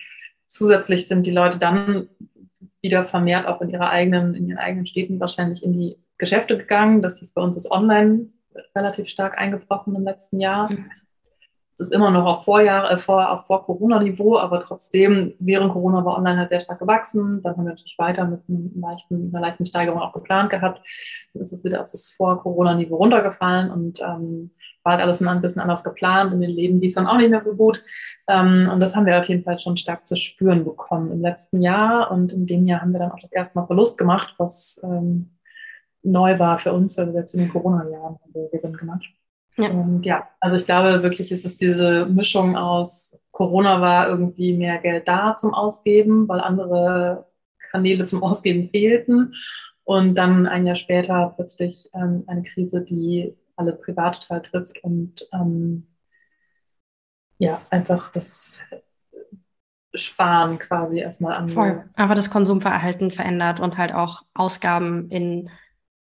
zusätzlich 0.48 1.08
sind 1.08 1.26
die 1.26 1.32
Leute 1.32 1.60
dann 1.60 2.10
wieder 2.82 3.06
vermehrt 3.06 3.46
auch 3.48 3.62
in 3.62 3.70
ihrer 3.70 3.90
eigenen, 3.90 4.36
in 4.36 4.48
ihren 4.48 4.58
eigenen 4.58 4.88
Städten 4.88 5.20
wahrscheinlich 5.20 5.64
in 5.64 5.74
die 5.74 5.98
Geschäfte 6.18 6.58
gegangen. 6.58 7.02
Das 7.02 7.20
hieß 7.20 7.34
bei 7.34 7.42
uns 7.42 7.58
ist 7.58 7.72
online 7.72 8.28
relativ 8.76 9.08
stark 9.08 9.38
eingebrochen 9.38 9.96
im 9.96 10.04
letzten 10.04 10.40
Jahr. 10.40 10.72
Mhm. 10.72 10.86
Es 11.80 11.88
ist 11.88 11.94
immer 11.94 12.12
noch 12.12 12.26
auf 12.26 12.44
Vorjahr, 12.44 12.92
äh, 12.92 12.98
vor, 12.98 13.32
auf 13.32 13.46
vor 13.46 13.64
Corona-Niveau, 13.64 14.38
aber 14.38 14.62
trotzdem, 14.62 15.34
während 15.40 15.72
Corona 15.72 16.04
war 16.04 16.18
online 16.18 16.38
halt 16.38 16.50
sehr 16.50 16.60
stark 16.60 16.80
gewachsen. 16.80 17.42
Dann 17.42 17.56
haben 17.56 17.64
wir 17.64 17.70
natürlich 17.70 17.98
weiter 17.98 18.26
mit 18.26 18.42
leichten, 18.76 19.32
einer 19.34 19.40
leichten 19.40 19.66
Steigerung 19.66 20.02
auch 20.02 20.12
geplant 20.12 20.50
gehabt. 20.50 20.82
Dann 21.34 21.42
ist 21.42 21.54
es 21.54 21.64
wieder 21.64 21.80
auf 21.80 21.90
das 21.90 22.10
Vor-Corona-Niveau 22.10 22.98
runtergefallen 22.98 23.72
und 23.72 24.02
ähm, 24.02 24.52
war 24.84 24.94
halt 24.94 25.02
alles 25.02 25.22
mal 25.22 25.32
ein 25.32 25.42
bisschen 25.42 25.62
anders 25.62 25.86
geplant. 25.86 26.34
In 26.34 26.42
den 26.42 26.50
Läden 26.50 26.82
lief 26.82 26.90
es 26.90 26.96
dann 26.96 27.08
auch 27.08 27.18
nicht 27.18 27.30
mehr 27.30 27.42
so 27.42 27.56
gut. 27.56 27.82
Ähm, 28.28 28.70
und 28.74 28.82
das 28.82 28.94
haben 28.94 29.06
wir 29.06 29.18
auf 29.18 29.30
jeden 29.30 29.46
Fall 29.46 29.58
schon 29.58 29.78
stark 29.78 30.06
zu 30.06 30.18
spüren 30.18 30.66
bekommen 30.66 31.14
im 31.14 31.22
letzten 31.22 31.62
Jahr. 31.62 32.12
Und 32.12 32.34
in 32.34 32.46
dem 32.46 32.68
Jahr 32.68 32.82
haben 32.82 32.92
wir 32.92 33.00
dann 33.00 33.14
auch 33.14 33.22
das 33.22 33.32
erste 33.32 33.58
Mal 33.58 33.68
Verlust 33.68 33.98
gemacht, 33.98 34.36
was 34.38 34.82
ähm, 34.84 35.30
neu 36.04 36.38
war 36.40 36.58
für 36.58 36.74
uns, 36.74 36.98
weil 36.98 37.06
wir 37.06 37.14
selbst 37.14 37.36
in 37.36 37.40
den 37.40 37.52
Corona-Jahren 37.52 38.20
haben 38.22 38.34
wir 38.34 38.50
Gewinn 38.50 38.76
gemacht. 38.76 39.06
Ja. 39.58 39.70
Und 39.70 40.06
ja, 40.06 40.30
also 40.40 40.56
ich 40.56 40.66
glaube 40.66 41.04
wirklich, 41.04 41.32
ist 41.32 41.46
es 41.46 41.56
diese 41.56 42.06
Mischung 42.06 42.56
aus 42.56 43.18
Corona 43.32 43.80
war 43.80 44.10
irgendwie 44.10 44.52
mehr 44.52 44.80
Geld 44.80 45.08
da 45.08 45.36
zum 45.38 45.54
Ausgeben, 45.54 46.28
weil 46.28 46.42
andere 46.42 47.26
Kanäle 47.72 48.06
zum 48.06 48.22
Ausgeben 48.22 48.70
fehlten. 48.70 49.34
Und 49.86 50.16
dann 50.16 50.46
ein 50.46 50.68
Jahr 50.68 50.76
später 50.76 51.34
plötzlich 51.36 51.90
ähm, 51.94 52.24
eine 52.28 52.44
Krise, 52.44 52.82
die 52.82 53.34
alle 53.56 53.74
privat 53.74 54.22
total 54.22 54.42
trifft 54.42 54.84
und 54.84 55.28
ähm, 55.34 55.88
ja, 57.38 57.62
einfach 57.70 58.12
das 58.12 58.62
Sparen 59.96 60.60
quasi 60.60 61.00
erstmal 61.00 61.36
an. 61.36 61.50
Voll. 61.50 61.90
Aber 61.96 62.16
das 62.16 62.30
Konsumverhalten 62.30 63.10
verändert 63.10 63.60
und 63.60 63.78
halt 63.78 63.94
auch 63.94 64.24
Ausgaben 64.34 65.10
in 65.10 65.50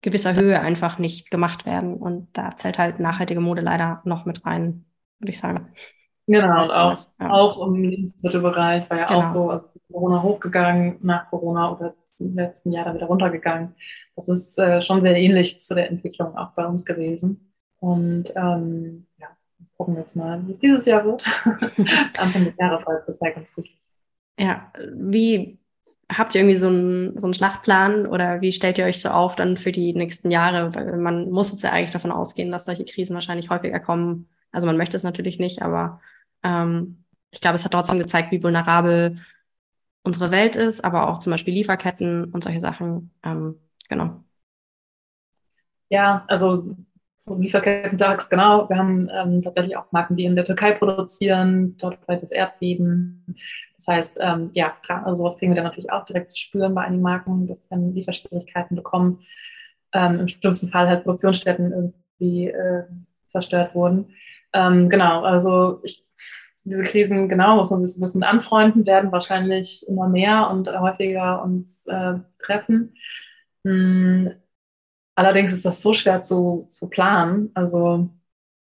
gewisser 0.02 0.34
Höhe 0.34 0.60
einfach 0.60 0.98
nicht 0.98 1.30
gemacht 1.30 1.66
werden. 1.66 1.94
Und 1.96 2.28
da 2.32 2.54
zählt 2.54 2.78
halt 2.78 3.00
nachhaltige 3.00 3.40
Mode 3.40 3.62
leider 3.62 4.02
noch 4.04 4.24
mit 4.24 4.44
rein, 4.44 4.84
würde 5.18 5.32
ich 5.32 5.38
sagen. 5.38 5.72
Genau, 6.26 6.64
und 6.64 6.70
auch, 6.70 6.98
ja. 7.20 7.30
auch 7.30 7.66
im 7.66 7.84
Lebensmittelbereich 7.84 8.90
war 8.90 8.98
ja 8.98 9.06
genau. 9.06 9.20
auch 9.20 9.32
so, 9.32 9.50
also 9.50 9.68
Corona 9.92 10.22
hochgegangen, 10.22 10.98
nach 11.02 11.30
Corona 11.30 11.72
oder 11.72 11.94
im 12.18 12.34
letzten 12.34 12.72
Jahr 12.72 12.84
dann 12.84 12.96
wieder 12.96 13.06
runtergegangen. 13.06 13.74
Das 14.16 14.28
ist 14.28 14.58
äh, 14.58 14.80
schon 14.82 15.02
sehr 15.02 15.16
ähnlich 15.16 15.60
zu 15.60 15.74
der 15.74 15.90
Entwicklung 15.90 16.36
auch 16.36 16.52
bei 16.52 16.66
uns 16.66 16.84
gewesen. 16.84 17.52
Und 17.78 18.32
ähm, 18.34 19.06
ja, 19.18 19.28
gucken 19.76 19.94
wir 19.94 20.00
jetzt 20.00 20.16
mal, 20.16 20.44
wie 20.46 20.50
es 20.50 20.58
dieses 20.58 20.86
Jahr 20.86 21.04
wird. 21.04 21.24
Anfang 22.18 22.44
des 22.44 22.54
Jahres 22.58 22.86
war 22.86 22.98
es 22.98 23.06
bisher 23.06 23.32
ganz 23.32 23.54
gut. 23.54 23.68
Ja, 24.38 24.72
wie 24.94 25.58
habt 26.10 26.34
ihr 26.34 26.40
irgendwie 26.40 26.56
so 26.56 26.68
einen, 26.68 27.18
so 27.18 27.26
einen 27.26 27.34
Schlachtplan 27.34 28.06
oder 28.06 28.40
wie 28.40 28.52
stellt 28.52 28.78
ihr 28.78 28.84
euch 28.84 29.02
so 29.02 29.10
auf 29.10 29.36
dann 29.36 29.56
für 29.56 29.72
die 29.72 29.92
nächsten 29.92 30.30
Jahre? 30.30 30.74
Weil 30.74 30.96
man 30.98 31.30
muss 31.30 31.50
jetzt 31.52 31.62
ja 31.62 31.72
eigentlich 31.72 31.90
davon 31.90 32.12
ausgehen, 32.12 32.50
dass 32.50 32.64
solche 32.64 32.84
Krisen 32.84 33.14
wahrscheinlich 33.14 33.50
häufiger 33.50 33.80
kommen. 33.80 34.28
Also 34.52 34.66
man 34.66 34.76
möchte 34.76 34.96
es 34.96 35.02
natürlich 35.02 35.38
nicht, 35.38 35.62
aber 35.62 36.00
ähm, 36.42 37.04
ich 37.30 37.40
glaube, 37.40 37.56
es 37.56 37.64
hat 37.64 37.72
trotzdem 37.72 37.98
gezeigt, 37.98 38.30
wie 38.30 38.42
vulnerabel 38.42 39.18
unsere 40.04 40.30
Welt 40.30 40.56
ist, 40.56 40.84
aber 40.84 41.08
auch 41.08 41.18
zum 41.18 41.32
Beispiel 41.32 41.54
Lieferketten 41.54 42.26
und 42.26 42.44
solche 42.44 42.60
Sachen. 42.60 43.10
Ähm, 43.24 43.60
genau. 43.88 44.22
Ja, 45.88 46.24
also 46.28 46.74
Lieferketten 47.26 47.98
sagst, 47.98 48.30
genau. 48.30 48.68
Wir 48.68 48.78
haben 48.78 49.10
ähm, 49.12 49.42
tatsächlich 49.42 49.76
auch 49.76 49.90
Marken, 49.90 50.16
die 50.16 50.24
in 50.24 50.36
der 50.36 50.44
Türkei 50.44 50.72
produzieren, 50.72 51.76
dort 51.78 51.98
vielleicht 52.04 52.22
das 52.22 52.30
Erdbeben. 52.30 53.36
Das 53.86 53.94
heißt, 53.94 54.18
ähm, 54.20 54.50
ja, 54.54 54.74
also 54.88 55.22
sowas 55.22 55.38
kriegen 55.38 55.52
wir 55.52 55.56
dann 55.56 55.64
natürlich 55.64 55.92
auch 55.92 56.04
direkt 56.04 56.30
zu 56.30 56.36
spüren 56.36 56.74
bei 56.74 56.82
einigen 56.82 57.02
Marken, 57.02 57.46
dass 57.46 57.70
wir 57.70 57.78
Lieferschwierigkeiten 57.78 58.76
bekommen. 58.76 59.20
Ähm, 59.92 60.20
Im 60.20 60.28
schlimmsten 60.28 60.68
Fall 60.68 60.88
halt 60.88 61.04
Produktionsstätten 61.04 61.72
irgendwie 61.72 62.48
äh, 62.48 62.84
zerstört 63.28 63.74
wurden. 63.74 64.14
Ähm, 64.52 64.88
genau, 64.88 65.22
also 65.22 65.80
ich, 65.84 66.04
diese 66.64 66.82
Krisen, 66.82 67.28
genau, 67.28 67.56
muss 67.56 67.70
man 67.70 67.86
sich 67.86 67.96
ein 67.96 68.00
bisschen 68.00 68.24
anfreunden, 68.24 68.86
werden 68.86 69.12
wahrscheinlich 69.12 69.86
immer 69.88 70.08
mehr 70.08 70.50
und 70.50 70.68
häufiger 70.68 71.42
uns 71.44 71.86
äh, 71.86 72.14
treffen. 72.38 72.96
Hm, 73.64 74.32
allerdings 75.14 75.52
ist 75.52 75.64
das 75.64 75.80
so 75.80 75.92
schwer 75.92 76.24
zu, 76.24 76.66
zu 76.70 76.88
planen. 76.88 77.50
Also 77.54 78.10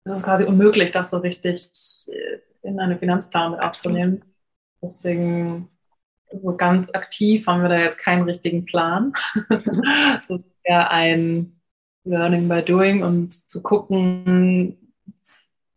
es 0.02 0.18
ist 0.18 0.24
quasi 0.24 0.44
unmöglich, 0.44 0.90
das 0.90 1.10
so 1.10 1.18
richtig 1.18 1.70
äh, 2.08 2.38
in 2.62 2.80
eine 2.80 2.98
Finanzplanung 2.98 3.52
mit 3.52 3.60
abzunehmen. 3.60 4.24
Deswegen 4.86 5.68
so 6.30 6.56
ganz 6.56 6.90
aktiv 6.94 7.46
haben 7.46 7.62
wir 7.62 7.68
da 7.68 7.78
jetzt 7.78 7.98
keinen 7.98 8.22
richtigen 8.22 8.64
Plan. 8.64 9.12
Es 10.22 10.30
ist 10.30 10.46
eher 10.62 10.90
ein 10.90 11.60
Learning 12.04 12.48
by 12.48 12.62
Doing 12.62 13.02
und 13.02 13.50
zu 13.50 13.62
gucken, 13.62 14.92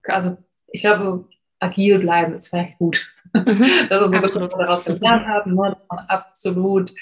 also 0.04 0.38
ich 0.68 0.82
glaube, 0.82 1.28
agil 1.60 2.00
bleiben 2.00 2.34
ist 2.34 2.50
vielleicht 2.50 2.78
gut. 2.78 3.08
Mhm. 3.34 3.66
Das 3.90 4.02
ist 4.02 4.12
so, 4.12 4.22
was 4.22 4.36
wir 4.36 4.48
daraus 4.48 4.86
gelernt 4.86 5.28
haben, 5.28 5.56
ne? 5.56 5.72
dass 5.74 5.88
man 5.90 6.00
absolut 6.08 6.94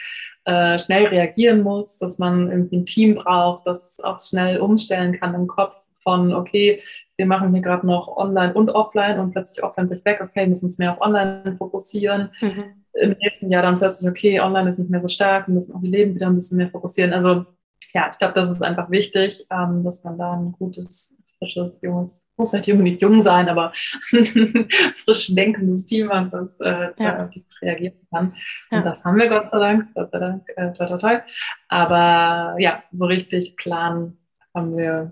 äh, 0.45 0.79
schnell 0.79 1.07
reagieren 1.07 1.61
muss, 1.61 1.97
dass 1.97 2.19
man 2.19 2.49
irgendwie 2.49 2.77
ein 2.77 2.85
Team 2.85 3.15
braucht, 3.15 3.67
das 3.67 3.99
auch 3.99 4.21
schnell 4.23 4.59
umstellen 4.59 5.13
kann 5.19 5.35
im 5.35 5.47
Kopf 5.47 5.75
von, 6.07 6.33
okay, 6.33 6.81
wir 7.17 7.25
machen 7.25 7.51
hier 7.51 7.61
gerade 7.61 7.85
noch 7.85 8.07
online 8.15 8.53
und 8.53 8.69
offline 8.69 9.19
und 9.19 9.31
plötzlich 9.31 9.61
offline 9.61 9.89
bricht 9.89 10.05
weg, 10.05 10.21
okay, 10.21 10.47
müssen 10.47 10.65
uns 10.65 10.77
mehr 10.77 10.93
auf 10.93 11.01
online 11.01 11.57
fokussieren. 11.57 12.29
Mhm. 12.39 12.63
Im 12.93 13.15
nächsten 13.19 13.51
Jahr 13.51 13.63
dann 13.63 13.77
plötzlich, 13.77 14.09
okay, 14.09 14.39
online 14.39 14.69
ist 14.69 14.79
nicht 14.79 14.89
mehr 14.89 15.01
so 15.01 15.09
stark, 15.09 15.47
wir 15.47 15.55
müssen 15.55 15.75
auch 15.75 15.81
die 15.81 15.89
Leben 15.89 16.15
wieder 16.15 16.27
ein 16.27 16.35
bisschen 16.35 16.59
mehr 16.59 16.69
fokussieren. 16.69 17.11
Also 17.11 17.45
ja, 17.93 18.09
ich 18.09 18.17
glaube, 18.17 18.35
das 18.35 18.49
ist 18.49 18.63
einfach 18.63 18.89
wichtig, 18.89 19.45
ähm, 19.51 19.83
dass 19.83 20.05
man 20.05 20.17
da 20.17 20.31
ein 20.31 20.53
gutes 20.53 21.13
frisches, 21.39 21.81
junges, 21.81 22.29
muss 22.37 22.51
vielleicht 22.51 22.69
nicht 22.69 23.01
jung 23.01 23.19
sein, 23.19 23.49
aber 23.49 23.73
frisch 23.75 25.27
denkendes 25.35 25.85
Team 25.85 26.09
hat, 26.09 26.33
das 26.33 26.57
äh, 26.61 26.87
ja. 26.97 27.29
reagieren 27.61 28.07
kann. 28.13 28.33
Ja. 28.71 28.77
Und 28.77 28.85
das 28.85 29.03
haben 29.03 29.17
wir 29.17 29.27
Gott 29.27 29.49
sei 29.49 29.59
Dank, 29.59 29.93
Gott 29.93 30.09
sei 30.09 30.19
Dank, 30.19 30.47
äh, 30.55 30.71
toi, 30.71 30.85
toi, 30.85 30.97
toi. 30.97 31.19
Aber 31.67 32.55
ja, 32.59 32.81
so 32.93 33.05
richtig 33.05 33.57
Plan 33.57 34.17
haben 34.55 34.77
wir 34.77 35.11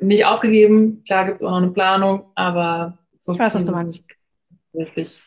nicht 0.00 0.24
aufgegeben. 0.24 1.02
Klar 1.04 1.26
gibt 1.26 1.36
es 1.36 1.42
auch 1.42 1.50
noch 1.50 1.58
eine 1.58 1.70
Planung, 1.70 2.30
aber 2.34 2.98
so 3.20 3.32
ich 3.32 3.38
weiß, 3.38 3.54
was 3.54 3.64
du 3.64 3.72
meinst. 3.72 4.04
Wirklich 4.72 5.22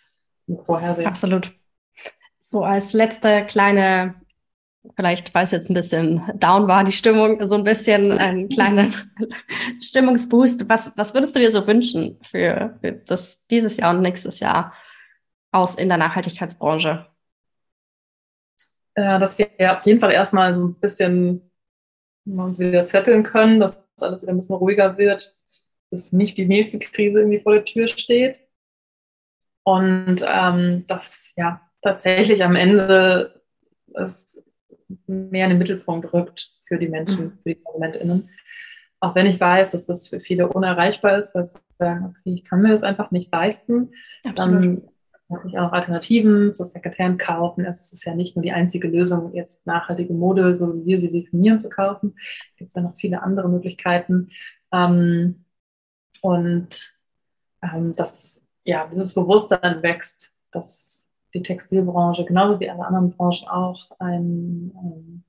vorhersehen. 0.65 1.07
Absolut. 1.07 1.53
So 2.39 2.63
als 2.63 2.93
letzte 2.93 3.45
kleine 3.45 4.15
vielleicht, 4.95 5.33
weil 5.33 5.43
es 5.43 5.51
jetzt 5.51 5.69
ein 5.69 5.73
bisschen 5.73 6.21
down 6.35 6.67
war, 6.67 6.83
die 6.83 6.91
Stimmung, 6.91 7.45
so 7.47 7.55
ein 7.55 7.63
bisschen 7.63 8.17
einen 8.17 8.49
kleinen 8.49 8.93
Stimmungsboost. 9.81 10.69
Was, 10.69 10.97
was 10.97 11.13
würdest 11.13 11.35
du 11.35 11.39
dir 11.39 11.51
so 11.51 11.65
wünschen 11.67 12.19
für, 12.23 12.77
für 12.81 12.93
das, 12.93 13.45
dieses 13.47 13.77
Jahr 13.77 13.95
und 13.95 14.01
nächstes 14.01 14.39
Jahr 14.39 14.73
aus 15.51 15.75
in 15.75 15.89
der 15.89 15.97
Nachhaltigkeitsbranche? 15.97 17.07
Äh, 18.93 19.19
dass 19.19 19.37
wir 19.37 19.49
auf 19.73 19.85
jeden 19.85 19.99
Fall 19.99 20.11
erstmal 20.11 20.55
so 20.55 20.67
ein 20.67 20.73
bisschen 20.75 21.41
uns 22.25 22.59
wieder 22.59 22.83
setteln 22.83 23.23
können, 23.23 23.59
dass 23.59 23.81
alles 24.03 24.21
wieder 24.21 24.33
ein 24.33 24.37
bisschen 24.37 24.55
ruhiger 24.55 24.97
wird, 24.97 25.35
dass 25.91 26.11
nicht 26.11 26.37
die 26.37 26.47
nächste 26.47 26.79
Krise 26.79 27.19
irgendwie 27.19 27.39
vor 27.39 27.53
der 27.53 27.65
Tür 27.65 27.87
steht. 27.87 28.41
Und 29.63 30.23
ähm, 30.25 30.85
dass 30.87 31.33
ja 31.35 31.61
tatsächlich 31.81 32.43
am 32.43 32.55
Ende 32.55 33.41
es 33.93 34.41
mehr 35.07 35.45
in 35.45 35.51
den 35.51 35.59
Mittelpunkt 35.59 36.13
rückt 36.13 36.51
für 36.67 36.77
die 36.77 36.87
Menschen, 36.87 37.25
mhm. 37.25 37.39
für 37.43 37.49
die 37.49 37.61
KonsumentInnen. 37.61 38.29
Auch 38.99 39.15
wenn 39.15 39.25
ich 39.25 39.39
weiß, 39.39 39.71
dass 39.71 39.85
das 39.85 40.07
für 40.07 40.19
viele 40.19 40.47
unerreichbar 40.47 41.17
ist, 41.17 41.35
weil 41.35 41.45
sie 41.45 41.59
sagen, 41.77 42.05
okay, 42.05 42.33
ich 42.33 42.43
kann 42.43 42.61
mir 42.61 42.69
das 42.69 42.83
einfach 42.83 43.11
nicht 43.11 43.31
leisten, 43.31 43.91
Absolut. 44.23 44.37
dann 44.63 44.89
habe 45.29 45.47
ich 45.47 45.59
auch 45.59 45.71
Alternativen 45.71 46.53
zur 46.53 46.65
Secondhand 46.65 47.19
kaufen. 47.19 47.65
Es 47.65 47.91
ist 47.91 48.05
ja 48.05 48.15
nicht 48.15 48.35
nur 48.35 48.43
die 48.43 48.51
einzige 48.51 48.87
Lösung, 48.87 49.33
jetzt 49.33 49.65
nachhaltige 49.65 50.13
Mode, 50.13 50.55
so 50.55 50.73
wie 50.73 50.85
wir 50.85 50.99
sie 50.99 51.11
definieren, 51.11 51.59
zu 51.59 51.69
kaufen. 51.69 52.15
Es 52.51 52.57
gibt 52.57 52.75
ja 52.75 52.81
noch 52.81 52.95
viele 52.95 53.21
andere 53.21 53.49
Möglichkeiten. 53.49 54.29
Ähm, 54.71 55.45
und 56.21 56.97
ähm, 57.61 57.95
dass 57.95 58.45
ja, 58.63 58.87
dieses 58.87 59.13
Bewusstsein 59.13 59.81
wächst, 59.81 60.33
dass 60.51 61.09
die 61.33 61.41
Textilbranche, 61.41 62.25
genauso 62.25 62.59
wie 62.59 62.69
alle 62.69 62.85
anderen 62.85 63.11
Branchen 63.11 63.47
auch, 63.47 63.91
einen, 63.99 64.73
einen 64.77 65.23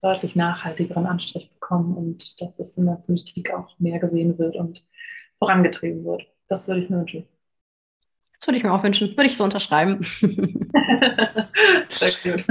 deutlich 0.00 0.36
nachhaltigeren 0.36 1.06
Anstrich 1.06 1.50
bekommen 1.52 1.96
und 1.96 2.40
dass 2.40 2.58
es 2.58 2.76
in 2.76 2.86
der 2.86 3.02
Politik 3.06 3.52
auch 3.52 3.78
mehr 3.78 3.98
gesehen 3.98 4.38
wird 4.38 4.56
und 4.56 4.84
vorangetrieben 5.38 6.04
wird. 6.04 6.26
Das 6.48 6.68
würde 6.68 6.82
ich 6.82 6.90
mir 6.90 6.98
wünschen. 6.98 7.26
Das 8.44 8.48
würde 8.48 8.58
ich 8.58 8.64
mir 8.64 8.74
auch 8.74 8.82
wünschen. 8.82 9.08
Würde 9.16 9.24
ich 9.24 9.38
so 9.38 9.44
unterschreiben. 9.44 10.00
Sehr 11.88 12.10
gut. 12.22 12.44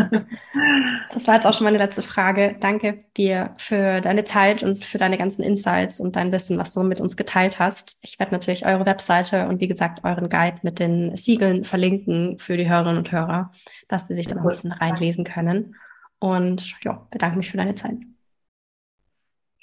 Das 1.12 1.28
war 1.28 1.36
jetzt 1.36 1.46
auch 1.46 1.54
schon 1.54 1.66
meine 1.66 1.78
letzte 1.78 2.02
Frage. 2.02 2.56
Danke 2.60 3.04
dir 3.16 3.54
für 3.60 4.02
deine 4.02 4.24
Zeit 4.24 4.64
und 4.64 4.84
für 4.84 4.98
deine 4.98 5.20
ganzen 5.20 5.44
Insights 5.44 6.00
und 6.00 6.16
dein 6.16 6.32
Wissen, 6.32 6.58
was 6.58 6.74
du 6.74 6.82
mit 6.82 7.00
uns 7.00 7.16
geteilt 7.16 7.60
hast. 7.60 8.00
Ich 8.02 8.18
werde 8.18 8.32
natürlich 8.32 8.66
eure 8.66 8.88
Webseite 8.88 9.48
und 9.48 9.62
wie 9.62 9.68
gesagt 9.68 10.04
euren 10.04 10.30
Guide 10.30 10.58
mit 10.64 10.80
den 10.80 11.16
Siegeln 11.16 11.64
verlinken 11.64 12.40
für 12.40 12.58
die 12.58 12.68
Hörerinnen 12.68 12.98
und 12.98 13.12
Hörer, 13.12 13.52
dass 13.88 14.08
sie 14.08 14.16
sich 14.16 14.26
da 14.26 14.36
ein 14.36 14.48
bisschen 14.48 14.72
reinlesen 14.72 15.26
können. 15.26 15.76
Und 16.18 16.74
ja, 16.84 17.06
bedanke 17.12 17.38
mich 17.38 17.52
für 17.52 17.58
deine 17.58 17.76
Zeit. 17.76 17.98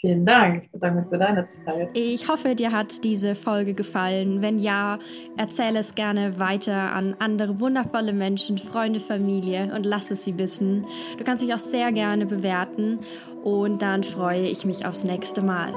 Vielen 0.00 0.24
Dank. 0.24 0.64
Ich 0.64 0.70
bedanke 0.70 1.00
mich 1.00 1.08
für 1.10 1.18
deine 1.18 1.46
Zeit. 1.46 1.90
Ich 1.92 2.26
hoffe, 2.26 2.54
dir 2.54 2.72
hat 2.72 3.04
diese 3.04 3.34
Folge 3.34 3.74
gefallen. 3.74 4.40
Wenn 4.40 4.58
ja, 4.58 4.98
erzähle 5.36 5.80
es 5.80 5.94
gerne 5.94 6.38
weiter 6.38 6.92
an 6.94 7.16
andere 7.18 7.60
wundervolle 7.60 8.14
Menschen, 8.14 8.56
Freunde, 8.56 8.98
Familie 8.98 9.70
und 9.74 9.84
lass 9.84 10.10
es 10.10 10.24
sie 10.24 10.38
wissen. 10.38 10.86
Du 11.18 11.24
kannst 11.24 11.42
mich 11.42 11.52
auch 11.52 11.58
sehr 11.58 11.92
gerne 11.92 12.24
bewerten 12.24 13.00
und 13.44 13.82
dann 13.82 14.02
freue 14.02 14.48
ich 14.48 14.64
mich 14.64 14.86
aufs 14.86 15.04
nächste 15.04 15.42
Mal. 15.42 15.74